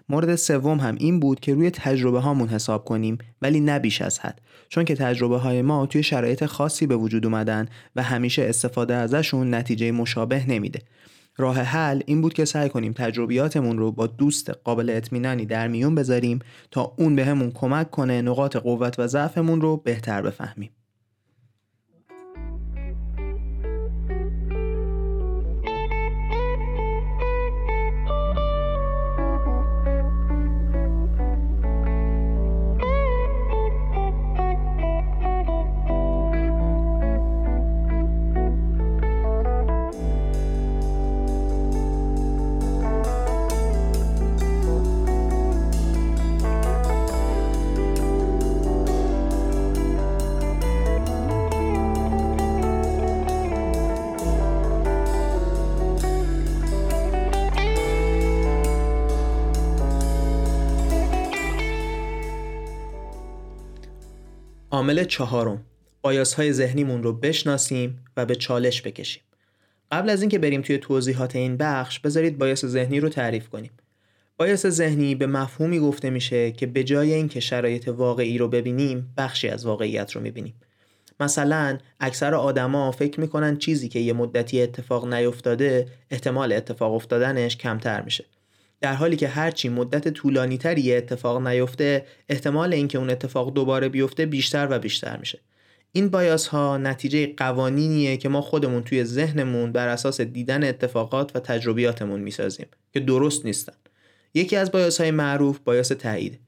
مورد 0.09 0.35
سوم 0.35 0.79
هم 0.79 0.95
این 0.99 1.19
بود 1.19 1.39
که 1.39 1.53
روی 1.53 1.71
تجربه 1.71 2.19
هامون 2.19 2.47
حساب 2.47 2.85
کنیم 2.85 3.17
ولی 3.41 3.59
نه 3.59 3.79
بیش 3.79 4.01
از 4.01 4.19
حد. 4.19 4.41
چون 4.69 4.85
که 4.85 4.95
تجربه 4.95 5.37
های 5.37 5.61
ما 5.61 5.85
توی 5.85 6.03
شرایط 6.03 6.45
خاصی 6.45 6.87
به 6.87 6.95
وجود 6.95 7.25
اومدن 7.25 7.67
و 7.95 8.03
همیشه 8.03 8.43
استفاده 8.43 8.93
ازشون 8.93 9.53
نتیجه 9.53 9.91
مشابه 9.91 10.49
نمیده. 10.49 10.81
راه 11.37 11.59
حل 11.59 12.01
این 12.05 12.21
بود 12.21 12.33
که 12.33 12.45
سعی 12.45 12.69
کنیم 12.69 12.93
تجربیاتمون 12.93 13.77
رو 13.77 13.91
با 13.91 14.07
دوست 14.07 14.49
قابل 14.49 14.89
اطمینانی 14.89 15.45
در 15.45 15.67
میون 15.67 15.95
بذاریم 15.95 16.39
تا 16.71 16.93
اون 16.97 17.15
بهمون 17.15 17.49
به 17.49 17.53
کمک 17.53 17.91
کنه 17.91 18.21
نقاط 18.21 18.55
قوت 18.55 18.99
و 18.99 19.07
ضعفمون 19.07 19.61
رو 19.61 19.77
بهتر 19.77 20.21
بفهمیم. 20.21 20.69
عامل 64.75 65.03
چهارم. 65.03 65.65
بایاس 66.01 66.33
های 66.33 66.53
ذهنیمون 66.53 67.03
رو 67.03 67.13
بشناسیم 67.13 67.99
و 68.17 68.25
به 68.25 68.35
چالش 68.35 68.81
بکشیم. 68.81 69.23
قبل 69.91 70.09
از 70.09 70.21
اینکه 70.21 70.39
بریم 70.39 70.61
توی 70.61 70.77
توضیحات 70.77 71.35
این 71.35 71.57
بخش 71.57 71.99
بذارید 71.99 72.37
بایاس 72.37 72.65
ذهنی 72.65 72.99
رو 72.99 73.09
تعریف 73.09 73.49
کنیم. 73.49 73.71
بایاس 74.37 74.67
ذهنی 74.67 75.15
به 75.15 75.27
مفهومی 75.27 75.79
گفته 75.79 76.09
میشه 76.09 76.51
که 76.51 76.65
به 76.65 76.83
جای 76.83 77.13
اینکه 77.13 77.39
شرایط 77.39 77.87
واقعی 77.87 78.37
رو 78.37 78.47
ببینیم 78.47 79.13
بخشی 79.17 79.49
از 79.49 79.65
واقعیت 79.65 80.11
رو 80.11 80.21
می‌بینیم. 80.21 80.53
مثلا 81.19 81.77
اکثر 81.99 82.35
آدما 82.35 82.91
فکر 82.91 83.19
می‌کنن 83.19 83.57
چیزی 83.57 83.89
که 83.89 83.99
یه 83.99 84.13
مدتی 84.13 84.61
اتفاق 84.61 85.13
نیفتاده 85.13 85.87
احتمال 86.11 86.53
اتفاق 86.53 86.93
افتادنش 86.93 87.57
کمتر 87.57 88.01
میشه. 88.01 88.25
در 88.85 88.93
حالی 88.93 89.15
که 89.15 89.27
هرچی 89.27 89.69
مدت 89.69 90.07
طولانی 90.07 90.57
تری 90.57 90.95
اتفاق 90.95 91.47
نیفته 91.47 92.05
احتمال 92.29 92.73
اینکه 92.73 92.97
اون 92.97 93.09
اتفاق 93.09 93.53
دوباره 93.53 93.89
بیفته 93.89 94.25
بیشتر 94.25 94.67
و 94.71 94.79
بیشتر 94.79 95.17
میشه. 95.17 95.39
این 95.91 96.09
بایاس 96.09 96.47
ها 96.47 96.77
نتیجه 96.77 97.33
قوانینیه 97.37 98.17
که 98.17 98.29
ما 98.29 98.41
خودمون 98.41 98.83
توی 98.83 99.03
ذهنمون 99.03 99.71
بر 99.71 99.87
اساس 99.87 100.21
دیدن 100.21 100.63
اتفاقات 100.63 101.35
و 101.35 101.39
تجربیاتمون 101.39 102.19
می‌سازیم 102.19 102.65
که 102.93 102.99
درست 102.99 103.45
نیستن. 103.45 103.73
یکی 104.33 104.55
از 104.55 104.71
بایاس 104.71 105.01
های 105.01 105.11
معروف 105.11 105.59
بایاس 105.59 105.87
تایید. 105.87 106.39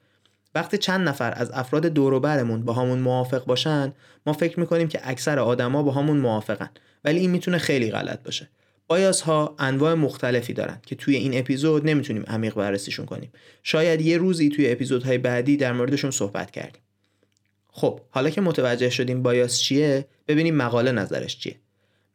وقتی 0.56 0.78
چند 0.78 1.08
نفر 1.08 1.34
از 1.36 1.52
افراد 1.52 1.86
دوروبرمون 1.86 2.66
با 2.66 2.74
همون 2.74 3.00
موافق 3.00 3.46
باشن 3.46 3.94
ما 4.26 4.34
فکر 4.34 4.60
می‌کنیم 4.60 4.88
که 4.88 5.00
اکثر 5.04 5.40
آدما 5.40 5.84
با 5.84 5.92
همون 5.92 6.18
موافقن 6.18 6.70
ولی 7.04 7.20
این 7.20 7.32
می‌تونه 7.32 7.58
خیلی 7.58 7.92
غلط 7.92 8.24
باشه. 8.24 8.50
بایاس 8.88 9.22
ها 9.22 9.56
انواع 9.60 9.94
مختلفی 9.94 10.54
دارن 10.54 10.78
که 10.86 10.96
توی 10.96 11.16
این 11.16 11.40
اپیزود 11.40 11.90
نمی‌تونیم 11.90 12.24
عمیق 12.28 12.54
بررسیشون 12.54 13.06
کنیم. 13.06 13.32
شاید 13.64 14.02
یه 14.02 14.18
روزی 14.18 14.50
توی 14.50 14.72
اپیزودهای 14.72 15.18
بعدی 15.18 15.58
در 15.58 15.74
موردشون 15.74 16.12
صحبت 16.12 16.52
کردیم. 16.52 16.82
خب 17.72 18.00
حالا 18.10 18.30
که 18.30 18.42
متوجه 18.42 18.90
شدیم 18.90 19.24
بایاس 19.24 19.60
چیه 19.60 20.06
ببینیم 20.28 20.56
مقاله 20.56 20.92
نظرش 20.92 21.38
چیه. 21.38 21.56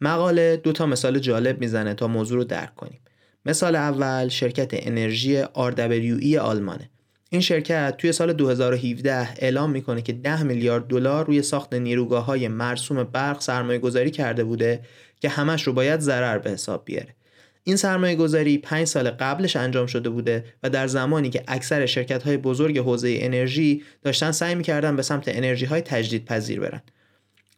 مقاله 0.01 0.57
دو 0.57 0.73
تا 0.73 0.87
مثال 0.87 1.19
جالب 1.19 1.61
می‌زنه 1.61 1.95
تا 1.95 2.09
موضوع 2.09 2.37
رو 2.37 2.45
درک 2.45 2.75
کنیم. 2.75 3.01
مثال 3.47 3.77
اول 3.77 4.29
شرکت 4.29 4.71
انرژی 4.73 5.43
RWE 5.43 6.37
آلمانه. 6.37 6.91
این 7.31 7.41
شرکت 7.41 7.97
توی 7.97 8.13
سال 8.13 8.33
2017 8.33 9.29
اعلام 9.39 9.71
می‌کنه 9.71 10.03
که 10.03 10.13
10 10.13 10.43
میلیارد 10.43 10.87
دلار 10.87 11.27
روی 11.27 11.43
ساخت 11.43 11.75
نیروگاه 11.75 12.25
های 12.25 12.49
مرسوم 12.49 13.05
برق 13.05 13.41
سرمایه 13.41 13.79
گذاری 13.79 14.11
کرده 14.11 14.45
بوده 14.45 14.81
که 15.23 15.29
همش 15.29 15.63
رو 15.63 15.73
باید 15.73 16.01
ضرر 16.01 16.39
به 16.39 16.51
حساب 16.51 16.85
بیاره. 16.85 17.15
این 17.65 17.77
سرمایه 17.77 18.15
گذاری 18.15 18.59
5 18.59 18.87
سال 18.87 19.11
قبلش 19.11 19.57
انجام 19.57 19.87
شده 19.87 20.11
بوده 20.11 20.45
و 20.63 20.71
در 20.71 20.87
زمانی 20.87 21.31
که 21.31 21.43
اکثر 21.49 21.87
شرکت 21.87 22.23
های 22.23 22.37
بزرگ 22.37 22.79
حوزه 22.79 23.19
انرژی 23.21 23.83
داشتن 24.03 24.33
سعی 24.33 24.55
می‌کردن 24.55 24.97
به 24.97 25.03
سمت 25.03 25.25
انرژی 25.27 25.65
های 25.65 25.81
تجدید 25.81 26.25
پذیر 26.25 26.61
برن. 26.61 26.83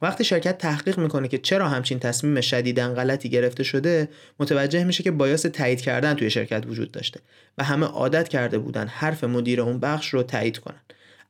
وقتی 0.03 0.25
شرکت 0.25 0.59
تحقیق 0.59 0.99
می‌کنه 0.99 1.29
که 1.29 1.39
چرا 1.39 1.69
همچین 1.69 1.99
تصمیم 1.99 2.41
شدیدن 2.41 2.95
غلطی 2.95 3.29
گرفته 3.29 3.63
شده 3.63 4.09
متوجه 4.41 4.85
میشه 4.85 5.03
که 5.03 5.11
بایاس 5.11 5.43
تایید 5.43 5.81
کردن 5.81 6.15
توی 6.15 6.31
شرکت 6.31 6.67
وجود 6.67 6.93
داشته 6.93 7.21
و 7.59 7.65
همه 7.65 7.87
عادت 7.87 8.29
کرده 8.29 8.59
بودن 8.59 8.87
حرف 8.87 9.25
مدیر 9.25 9.61
اون 9.61 9.81
بخش 9.81 10.09
رو 10.09 10.23
تایید 10.23 10.59
کنن. 10.59 10.81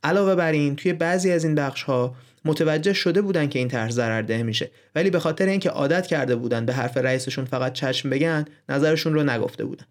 علاوه 0.04 0.34
بر 0.34 0.52
این 0.52 0.76
توی 0.76 0.92
بعضی 0.92 1.30
از 1.30 1.44
این 1.44 1.54
بخش 1.54 1.82
ها 1.82 2.14
متوجه 2.44 2.92
شده 2.92 3.22
بودن 3.22 3.48
که 3.48 3.58
این 3.58 3.68
طرح 3.68 3.90
ضررده 3.90 4.42
میشه. 4.42 4.70
ولی 4.94 5.10
به 5.10 5.18
خاطر 5.18 5.46
اینکه 5.46 5.70
عادت 5.70 6.06
کرده 6.06 6.36
بودن 6.36 6.66
به 6.66 6.72
حرف 6.72 6.96
رئیسشون 6.96 7.44
فقط 7.44 7.72
چشم 7.72 8.10
بگن 8.10 8.44
نظرشون 8.68 9.14
رو 9.14 9.22
نگفته 9.22 9.64
بودن. 9.64 9.86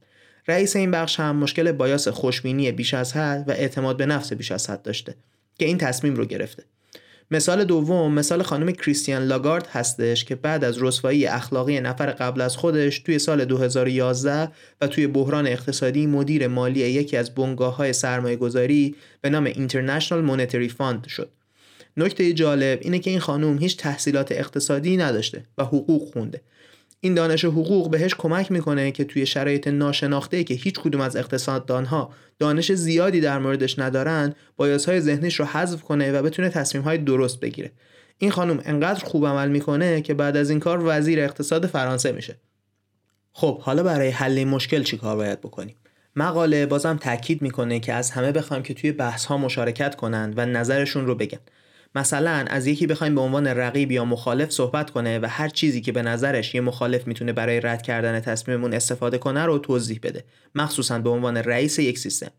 رئیس 0.48 0.76
این 0.76 0.92
بخش 0.92 1.20
هم 1.20 1.36
مشکل 1.36 1.72
بایاس 1.72 2.08
خوشبینی 2.08 2.72
بیش 2.72 2.94
از 2.94 3.14
حد 3.14 3.50
و 3.50 3.52
اعتماد 3.52 3.98
به 3.98 4.06
نفس 4.06 4.34
بیش 4.34 4.52
از 4.52 4.70
حد 4.70 4.82
داشته 4.82 5.16
که 5.60 5.66
این 5.66 5.78
تصمیم 5.78 6.16
رو 6.16 6.26
گرفته. 6.26 6.64
مثال 7.32 7.64
دوم 7.64 8.14
مثال 8.14 8.44
خانم 8.44 8.72
کریستیان 8.72 9.24
لاگارد 9.24 9.68
هستش 9.68 10.26
که 10.26 10.36
بعد 10.36 10.64
از 10.64 10.84
رسوایی 10.84 11.28
اخلاقی 11.28 11.80
نفر 11.80 12.06
قبل 12.06 12.42
از 12.42 12.58
خودش 12.58 13.00
توی 13.00 13.20
سال 13.20 13.46
2011 13.46 14.52
و 14.82 14.88
توی 14.88 15.08
بحران 15.08 15.48
اقتصادی 15.48 16.06
مدیر 16.06 16.48
مالی 16.48 16.80
یکی 16.80 17.18
از 17.18 17.36
بنگاه 17.36 17.76
های 17.76 17.94
سرمایه 17.94 18.36
گذاری 18.36 18.96
به 19.22 19.30
نام 19.30 19.54
International 19.54 20.30
Monetary 20.30 20.70
Fund 20.70 21.08
شد. 21.08 21.30
نکته 21.98 22.34
جالب 22.34 22.80
اینه 22.82 23.00
که 23.00 23.10
این 23.10 23.20
خانم 23.20 23.58
هیچ 23.58 23.78
تحصیلات 23.78 24.32
اقتصادی 24.32 24.98
نداشته 24.98 25.46
و 25.58 25.64
حقوق 25.64 26.14
خونده. 26.14 26.42
این 27.00 27.14
دانش 27.14 27.46
حقوق 27.46 27.92
بهش 27.92 28.16
کمک 28.18 28.52
می‌کنه 28.52 28.92
که 28.92 29.04
توی 29.04 29.26
شرایط 29.26 29.68
ناشناخته 29.68 30.44
که 30.44 30.54
هیچ 30.54 30.80
کدوم 30.80 31.02
از 31.02 31.16
اقتصاددانها 31.16 32.14
دانش 32.40 32.72
زیادی 32.72 33.22
در 33.22 33.40
موردش 33.40 33.80
ندارن 33.80 34.36
بایاسهای 34.56 35.02
ذهنیش 35.02 35.40
رو 35.40 35.46
حذف 35.46 35.82
کنه 35.82 36.12
و 36.12 36.22
بتونه 36.22 36.50
تصمیمهای 36.50 36.98
درست 36.98 37.40
بگیره. 37.40 37.72
این 38.18 38.32
خانم 38.32 38.62
انقدر 38.66 39.06
خوب 39.06 39.26
عمل 39.26 39.50
می‌کنه 39.50 40.02
که 40.02 40.14
بعد 40.14 40.38
از 40.38 40.50
این 40.50 40.60
کار 40.60 40.82
وزیر 40.86 41.20
اقتصاد 41.20 41.66
فرانسه 41.66 42.12
میشه. 42.12 42.36
خب 43.32 43.60
حالا 43.60 43.84
برای 43.84 44.10
حل 44.10 44.38
این 44.38 44.48
مشکل 44.48 44.84
چی 44.84 44.98
کار 44.98 45.16
باید 45.16 45.42
بکنیم؟ 45.42 45.76
مقاله 46.16 46.66
بازم 46.66 46.98
تاکید 46.98 47.42
می‌کنه 47.42 47.80
که 47.80 47.94
از 47.94 48.12
همه 48.12 48.32
بخوایم 48.32 48.64
که 48.64 48.74
توی 48.74 48.92
بحث 48.92 49.26
ها 49.26 49.38
مشارکت 49.38 49.96
کنند 49.96 50.34
و 50.38 50.46
نظرشون 50.46 51.06
رو 51.06 51.16
بگن. 51.16 51.40
مثلا 51.96 52.46
از 52.48 52.68
یکی 52.68 52.88
بخوایم 52.88 53.16
به 53.16 53.22
عنوان 53.22 53.48
رقیب 53.48 53.92
یا 53.92 54.06
مخالف 54.06 54.52
صحبت 54.52 54.90
کنه 54.90 55.20
و 55.20 55.26
هر 55.26 55.50
چیزی 55.50 55.82
که 55.82 55.92
به 55.92 56.02
نظرش 56.02 56.56
یه 56.56 56.62
مخالف 56.62 57.08
می‌تونه 57.08 57.34
برای 57.34 57.60
رد 57.60 57.82
کردن 57.82 58.20
تصمیممون 58.20 58.74
استفاده 58.74 59.18
کنه 59.18 59.46
رو 59.46 59.58
توضیح 59.58 60.00
بده. 60.04 60.24
مخصوصا 60.56 61.00
به 61.00 61.10
عنوان 61.10 61.38
رئیس 61.38 61.80
یک 61.80 62.00
سیستم. 62.00 62.32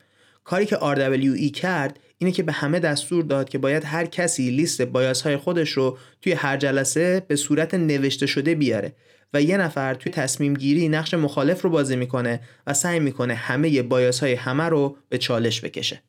کاری 0.45 0.67
که 0.67 0.77
RWE 0.77 1.51
کرد 1.51 1.99
اینه 2.19 2.33
که 2.33 2.43
به 2.43 2.53
همه 2.53 2.81
دستور 2.81 3.25
داد 3.25 3.49
که 3.49 3.59
باید 3.59 3.85
هر 3.85 4.07
کسی 4.07 4.51
لیست 4.51 4.83
بایاس 4.83 5.23
های 5.23 5.37
خودش 5.37 5.71
رو 5.71 5.99
توی 6.23 6.33
هر 6.33 6.57
جلسه 6.57 7.23
به 7.29 7.37
صورت 7.37 7.75
نوشته 7.75 8.27
شده 8.27 8.55
بیاره 8.55 8.93
و 9.35 9.43
یه 9.43 9.57
نفر 9.57 9.95
توی 9.95 10.13
تصمیم 10.13 10.55
گیری 10.55 10.89
نقش 10.89 11.15
مخالف 11.15 11.63
رو 11.63 11.71
بازی 11.71 11.97
می‌کنه 11.97 12.41
و 12.67 12.75
سعی 12.75 13.01
می‌کنه 13.01 13.35
همه 13.35 13.83
بایاس 13.83 14.21
های 14.21 14.35
همه 14.35 14.65
رو 14.65 14.97
به 15.09 15.19
چالش 15.19 15.61
بکشه. 15.61 16.03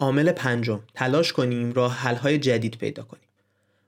عامل 0.00 0.32
پنجم. 0.32 0.80
تلاش 0.94 1.32
کنیم 1.32 1.72
راه 1.72 1.94
حل‌های 1.94 2.38
جدید 2.38 2.78
پیدا 2.78 3.02
کنیم. 3.02 3.22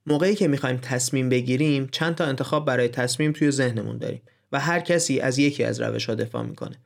موقعی 0.06 0.34
که 0.34 0.48
می‌خوایم 0.48 0.76
تصمیم 0.76 1.28
بگیریم 1.28 1.88
چند 1.92 2.14
تا 2.14 2.24
انتخاب 2.24 2.64
برای 2.64 2.88
تصمیم 2.88 3.32
توی 3.32 3.50
ذهنمون 3.50 3.98
داریم 3.98 4.22
و 4.52 4.60
هر 4.60 4.80
کسی 4.80 5.20
از 5.20 5.38
یکی 5.38 5.64
از 5.64 5.80
روش 5.80 6.06
ها 6.06 6.14
دفاع 6.14 6.42
می‌کنه. 6.42 6.76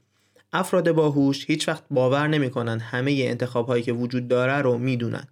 افراد 0.53 0.93
باهوش 0.93 1.45
هیچ 1.47 1.69
وقت 1.69 1.83
باور 1.91 2.29
نمی‌کنن 2.29 2.79
همه 2.79 3.13
انتخاب 3.13 3.67
هایی 3.67 3.83
که 3.83 3.93
وجود 3.93 4.29
داره 4.29 4.63
رو 4.63 4.79
می‌دونن. 4.79 5.29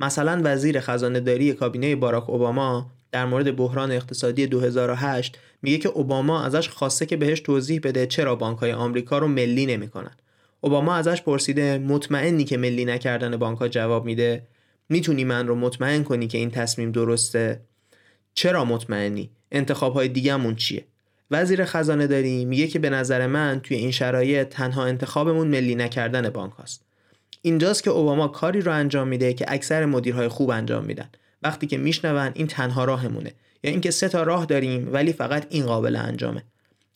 مثلا 0.00 0.40
وزیر 0.44 0.80
خزانه 0.80 1.20
داری 1.20 1.52
کابینه 1.52 1.96
باراک 1.96 2.30
اوباما 2.30 2.90
در 3.12 3.26
مورد 3.26 3.56
بحران 3.56 3.92
اقتصادی 3.92 4.46
2008 4.46 5.38
میگه 5.62 5.78
که 5.78 5.88
اوباما 5.88 6.44
ازش 6.44 6.68
خواسته 6.68 7.06
که 7.06 7.16
بهش 7.16 7.40
توضیح 7.40 7.80
بده 7.84 8.06
چرا 8.06 8.36
بانک 8.36 8.58
های 8.58 8.72
آمریکا 8.72 9.18
رو 9.18 9.28
ملی 9.28 9.66
نمی‌کنن. 9.66 10.12
اوباما 10.60 10.94
ازش 10.94 11.22
پرسیده 11.22 11.78
مطمئنی 11.78 12.44
که 12.44 12.56
ملی 12.56 12.84
نکردن 12.84 13.36
بانک 13.36 13.68
جواب 13.68 14.04
میده؟ 14.04 14.46
می‌تونی 14.88 15.24
من 15.24 15.46
رو 15.46 15.54
مطمئن 15.54 16.02
کنی 16.02 16.26
که 16.26 16.38
این 16.38 16.50
تصمیم 16.50 16.92
درسته؟ 16.92 17.60
چرا 18.34 18.64
مطمئنی؟ 18.64 19.30
انتخاب 19.52 19.94
های 19.94 20.08
دیگهمون 20.08 20.56
چیه؟ 20.56 20.84
وزیر 21.30 21.64
خزانه 21.64 22.06
داری 22.06 22.44
میگه 22.44 22.66
که 22.66 22.78
به 22.78 22.90
نظر 22.90 23.26
من 23.26 23.60
توی 23.62 23.76
این 23.76 23.90
شرایط 23.90 24.48
تنها 24.48 24.84
انتخابمون 24.84 25.48
ملی 25.48 25.74
نکردن 25.74 26.30
بانک 26.30 26.52
هاست. 26.52 26.84
اینجاست 27.42 27.82
که 27.82 27.90
اوباما 27.90 28.28
کاری 28.28 28.60
رو 28.60 28.72
انجام 28.72 29.08
میده 29.08 29.32
که 29.32 29.44
اکثر 29.48 29.84
مدیرهای 29.84 30.28
خوب 30.28 30.50
انجام 30.50 30.84
میدن. 30.84 31.08
وقتی 31.42 31.66
که 31.66 31.78
میشنون 31.78 32.30
این 32.34 32.46
تنها 32.46 32.84
راهمونه. 32.84 33.32
یا 33.64 33.70
اینکه 33.70 33.90
سه 33.90 34.08
تا 34.08 34.22
راه 34.22 34.46
داریم 34.46 34.88
ولی 34.92 35.12
فقط 35.12 35.46
این 35.50 35.66
قابل 35.66 35.96
انجامه. 35.96 36.42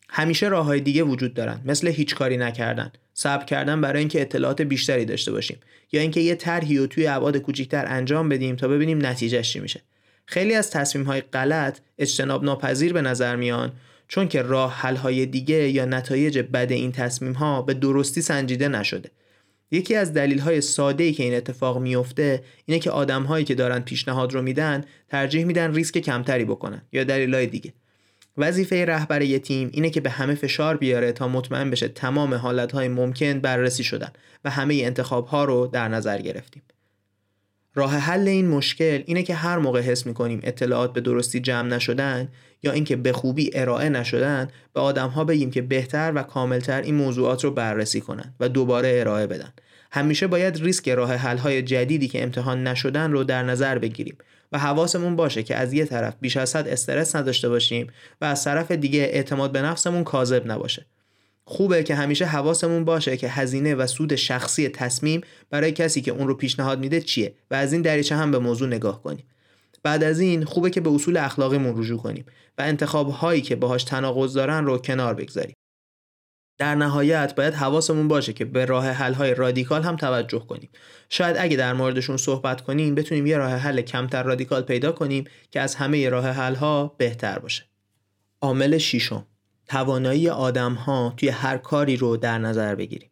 همیشه 0.08 0.48
راه 0.48 0.66
های 0.66 0.80
دیگه 0.80 1.02
وجود 1.02 1.34
دارن. 1.34 1.60
مثل 1.64 1.88
هیچ 1.88 2.14
کاری 2.14 2.36
نکردن. 2.36 2.92
صبر 3.14 3.44
کردن 3.44 3.80
برای 3.80 3.98
اینکه 3.98 4.20
اطلاعات 4.20 4.62
بیشتری 4.62 5.04
داشته 5.04 5.32
باشیم 5.32 5.58
یا 5.92 6.00
اینکه 6.00 6.20
یه 6.20 6.34
طرحی 6.34 6.78
رو 6.78 6.86
توی 6.86 7.06
ابعاد 7.06 7.36
کوچیکتر 7.36 7.84
انجام 7.88 8.28
بدیم 8.28 8.56
تا 8.56 8.68
ببینیم 8.68 9.06
نتیجهش 9.06 9.52
چی 9.52 9.60
میشه. 9.60 9.80
خیلی 10.26 10.54
از 10.54 10.70
تصمیم 10.70 11.04
های 11.04 11.20
غلط 11.20 11.78
اجتناب 11.98 12.44
ناپذیر 12.44 12.92
به 12.92 13.02
نظر 13.02 13.36
میان 13.36 13.72
چون 14.08 14.28
که 14.28 14.42
راه 14.42 14.74
حل 14.74 14.96
های 14.96 15.26
دیگه 15.26 15.68
یا 15.68 15.84
نتایج 15.84 16.38
بد 16.38 16.72
این 16.72 16.92
تصمیم 16.92 17.32
ها 17.32 17.62
به 17.62 17.74
درستی 17.74 18.22
سنجیده 18.22 18.68
نشده. 18.68 19.10
یکی 19.70 19.94
از 19.94 20.12
دلیل 20.12 20.38
های 20.38 20.60
ساده 20.60 21.04
ای 21.04 21.12
که 21.12 21.22
این 21.22 21.34
اتفاق 21.34 21.78
میفته 21.78 22.42
اینه 22.66 22.80
که 22.80 22.90
آدم 22.90 23.22
هایی 23.22 23.44
که 23.44 23.54
دارن 23.54 23.80
پیشنهاد 23.80 24.32
رو 24.32 24.42
میدن 24.42 24.84
ترجیح 25.08 25.44
میدن 25.44 25.74
ریسک 25.74 25.98
کمتری 25.98 26.44
بکنن 26.44 26.82
یا 26.92 27.04
دلیل 27.04 27.46
دیگه. 27.46 27.72
وظیفه 28.36 28.84
رهبر 28.84 29.22
یه 29.22 29.38
تیم 29.38 29.70
اینه 29.72 29.90
که 29.90 30.00
به 30.00 30.10
همه 30.10 30.34
فشار 30.34 30.76
بیاره 30.76 31.12
تا 31.12 31.28
مطمئن 31.28 31.70
بشه 31.70 31.88
تمام 31.88 32.34
حالتهای 32.34 32.88
ممکن 32.88 33.40
بررسی 33.40 33.84
شدن 33.84 34.12
و 34.44 34.50
همه 34.50 34.74
انتخاب 34.74 35.26
ها 35.26 35.44
رو 35.44 35.66
در 35.66 35.88
نظر 35.88 36.20
گرفتیم. 36.20 36.62
راه 37.74 37.96
حل 37.96 38.28
این 38.28 38.48
مشکل 38.48 39.02
اینه 39.06 39.22
که 39.22 39.34
هر 39.34 39.58
موقع 39.58 39.80
حس 39.80 40.06
می‌کنیم 40.06 40.40
اطلاعات 40.42 40.92
به 40.92 41.00
درستی 41.00 41.40
جمع 41.40 41.68
نشدن 41.68 42.28
یا 42.62 42.72
اینکه 42.72 42.96
به 42.96 43.12
خوبی 43.12 43.50
ارائه 43.54 43.88
نشدن 43.88 44.48
به 44.72 44.80
آدم 44.80 45.08
ها 45.08 45.24
بگیم 45.24 45.50
که 45.50 45.62
بهتر 45.62 46.12
و 46.14 46.22
کاملتر 46.22 46.82
این 46.82 46.94
موضوعات 46.94 47.44
رو 47.44 47.50
بررسی 47.50 48.00
کنن 48.00 48.34
و 48.40 48.48
دوباره 48.48 48.96
ارائه 49.00 49.26
بدن. 49.26 49.52
همیشه 49.94 50.26
باید 50.26 50.62
ریسک 50.62 50.88
راه 50.88 51.14
حل 51.14 51.36
های 51.36 51.62
جدیدی 51.62 52.08
که 52.08 52.22
امتحان 52.22 52.66
نشدن 52.66 53.12
رو 53.12 53.24
در 53.24 53.42
نظر 53.42 53.78
بگیریم 53.78 54.16
و 54.52 54.58
حواسمون 54.58 55.16
باشه 55.16 55.42
که 55.42 55.56
از 55.56 55.72
یه 55.72 55.84
طرف 55.84 56.14
بیش 56.20 56.36
از 56.36 56.56
حد 56.56 56.68
استرس 56.68 57.16
نداشته 57.16 57.48
باشیم 57.48 57.86
و 58.20 58.24
از 58.24 58.44
طرف 58.44 58.70
دیگه 58.70 59.00
اعتماد 59.00 59.52
به 59.52 59.62
نفسمون 59.62 60.04
کاذب 60.04 60.50
نباشه. 60.50 60.86
خوبه 61.44 61.82
که 61.82 61.94
همیشه 61.94 62.24
حواسمون 62.24 62.84
باشه 62.84 63.16
که 63.16 63.28
هزینه 63.28 63.74
و 63.74 63.86
سود 63.86 64.14
شخصی 64.14 64.68
تصمیم 64.68 65.20
برای 65.50 65.72
کسی 65.72 66.00
که 66.00 66.10
اون 66.10 66.28
رو 66.28 66.34
پیشنهاد 66.34 66.78
میده 66.78 67.00
چیه 67.00 67.34
و 67.50 67.54
از 67.54 67.72
این 67.72 67.82
دریچه 67.82 68.16
هم 68.16 68.30
به 68.30 68.38
موضوع 68.38 68.68
نگاه 68.68 69.02
کنیم. 69.02 69.24
بعد 69.82 70.04
از 70.04 70.20
این 70.20 70.44
خوبه 70.44 70.70
که 70.70 70.80
به 70.80 70.90
اصول 70.90 71.16
اخلاقیمون 71.16 71.78
رجوع 71.78 71.98
کنیم 71.98 72.24
و 72.58 72.62
انتخاب 72.62 73.10
هایی 73.10 73.40
که 73.40 73.56
باهاش 73.56 73.84
تناقض 73.84 74.34
دارن 74.34 74.64
رو 74.64 74.78
کنار 74.78 75.14
بگذاریم. 75.14 75.54
در 76.58 76.74
نهایت 76.74 77.34
باید 77.34 77.54
حواسمون 77.54 78.08
باشه 78.08 78.32
که 78.32 78.44
به 78.44 78.64
راه 78.64 78.88
حل 78.88 79.14
های 79.14 79.34
رادیکال 79.34 79.82
هم 79.82 79.96
توجه 79.96 80.38
کنیم. 80.38 80.70
شاید 81.08 81.36
اگه 81.38 81.56
در 81.56 81.72
موردشون 81.72 82.16
صحبت 82.16 82.60
کنیم 82.60 82.94
بتونیم 82.94 83.26
یه 83.26 83.36
راه 83.36 83.50
حل 83.50 83.80
کمتر 83.80 84.22
رادیکال 84.22 84.62
پیدا 84.62 84.92
کنیم 84.92 85.24
که 85.50 85.60
از 85.60 85.74
همه 85.74 86.08
راه 86.08 86.28
حل 86.28 86.54
ها 86.54 86.94
بهتر 86.98 87.38
باشه. 87.38 87.64
عامل 88.40 88.78
ششم. 88.78 89.26
توانایی 89.68 90.28
آدم 90.28 90.74
ها 90.74 91.14
توی 91.16 91.28
هر 91.28 91.58
کاری 91.58 91.96
رو 91.96 92.16
در 92.16 92.38
نظر 92.38 92.74
بگیریم. 92.74 93.10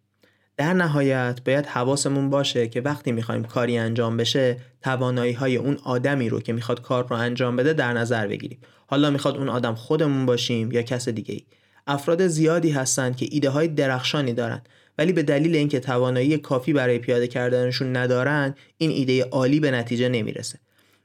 در 0.56 0.72
نهایت 0.72 1.40
باید 1.44 1.66
حواسمون 1.66 2.30
باشه 2.30 2.68
که 2.68 2.80
وقتی 2.80 3.12
می‌خوایم 3.12 3.44
کاری 3.44 3.78
انجام 3.78 4.16
بشه 4.16 4.56
توانایی 4.82 5.32
های 5.32 5.56
اون 5.56 5.78
آدمی 5.84 6.28
رو 6.28 6.40
که 6.40 6.52
می‌خواد 6.52 6.82
کار 6.82 7.08
رو 7.08 7.16
انجام 7.16 7.56
بده 7.56 7.72
در 7.72 7.92
نظر 7.92 8.26
بگیریم. 8.26 8.58
حالا 8.86 9.10
می‌خواد 9.10 9.36
اون 9.36 9.48
آدم 9.48 9.74
خودمون 9.74 10.26
باشیم 10.26 10.72
یا 10.72 10.82
کس 10.82 11.08
دیگه 11.08 11.34
ای 11.34 11.44
افراد 11.86 12.26
زیادی 12.26 12.70
هستند 12.70 13.16
که 13.16 13.26
ایده 13.30 13.50
های 13.50 13.68
درخشانی 13.68 14.32
دارند. 14.32 14.68
ولی 14.98 15.12
به 15.12 15.22
دلیل 15.22 15.56
اینکه 15.56 15.80
توانایی 15.80 16.38
کافی 16.38 16.72
برای 16.72 16.98
پیاده 16.98 17.26
کردنشون 17.26 17.96
ندارن 17.96 18.54
این 18.78 18.90
ایده 18.90 19.24
عالی 19.24 19.60
به 19.60 19.70
نتیجه 19.70 20.08
نمی‌رسه. 20.08 20.58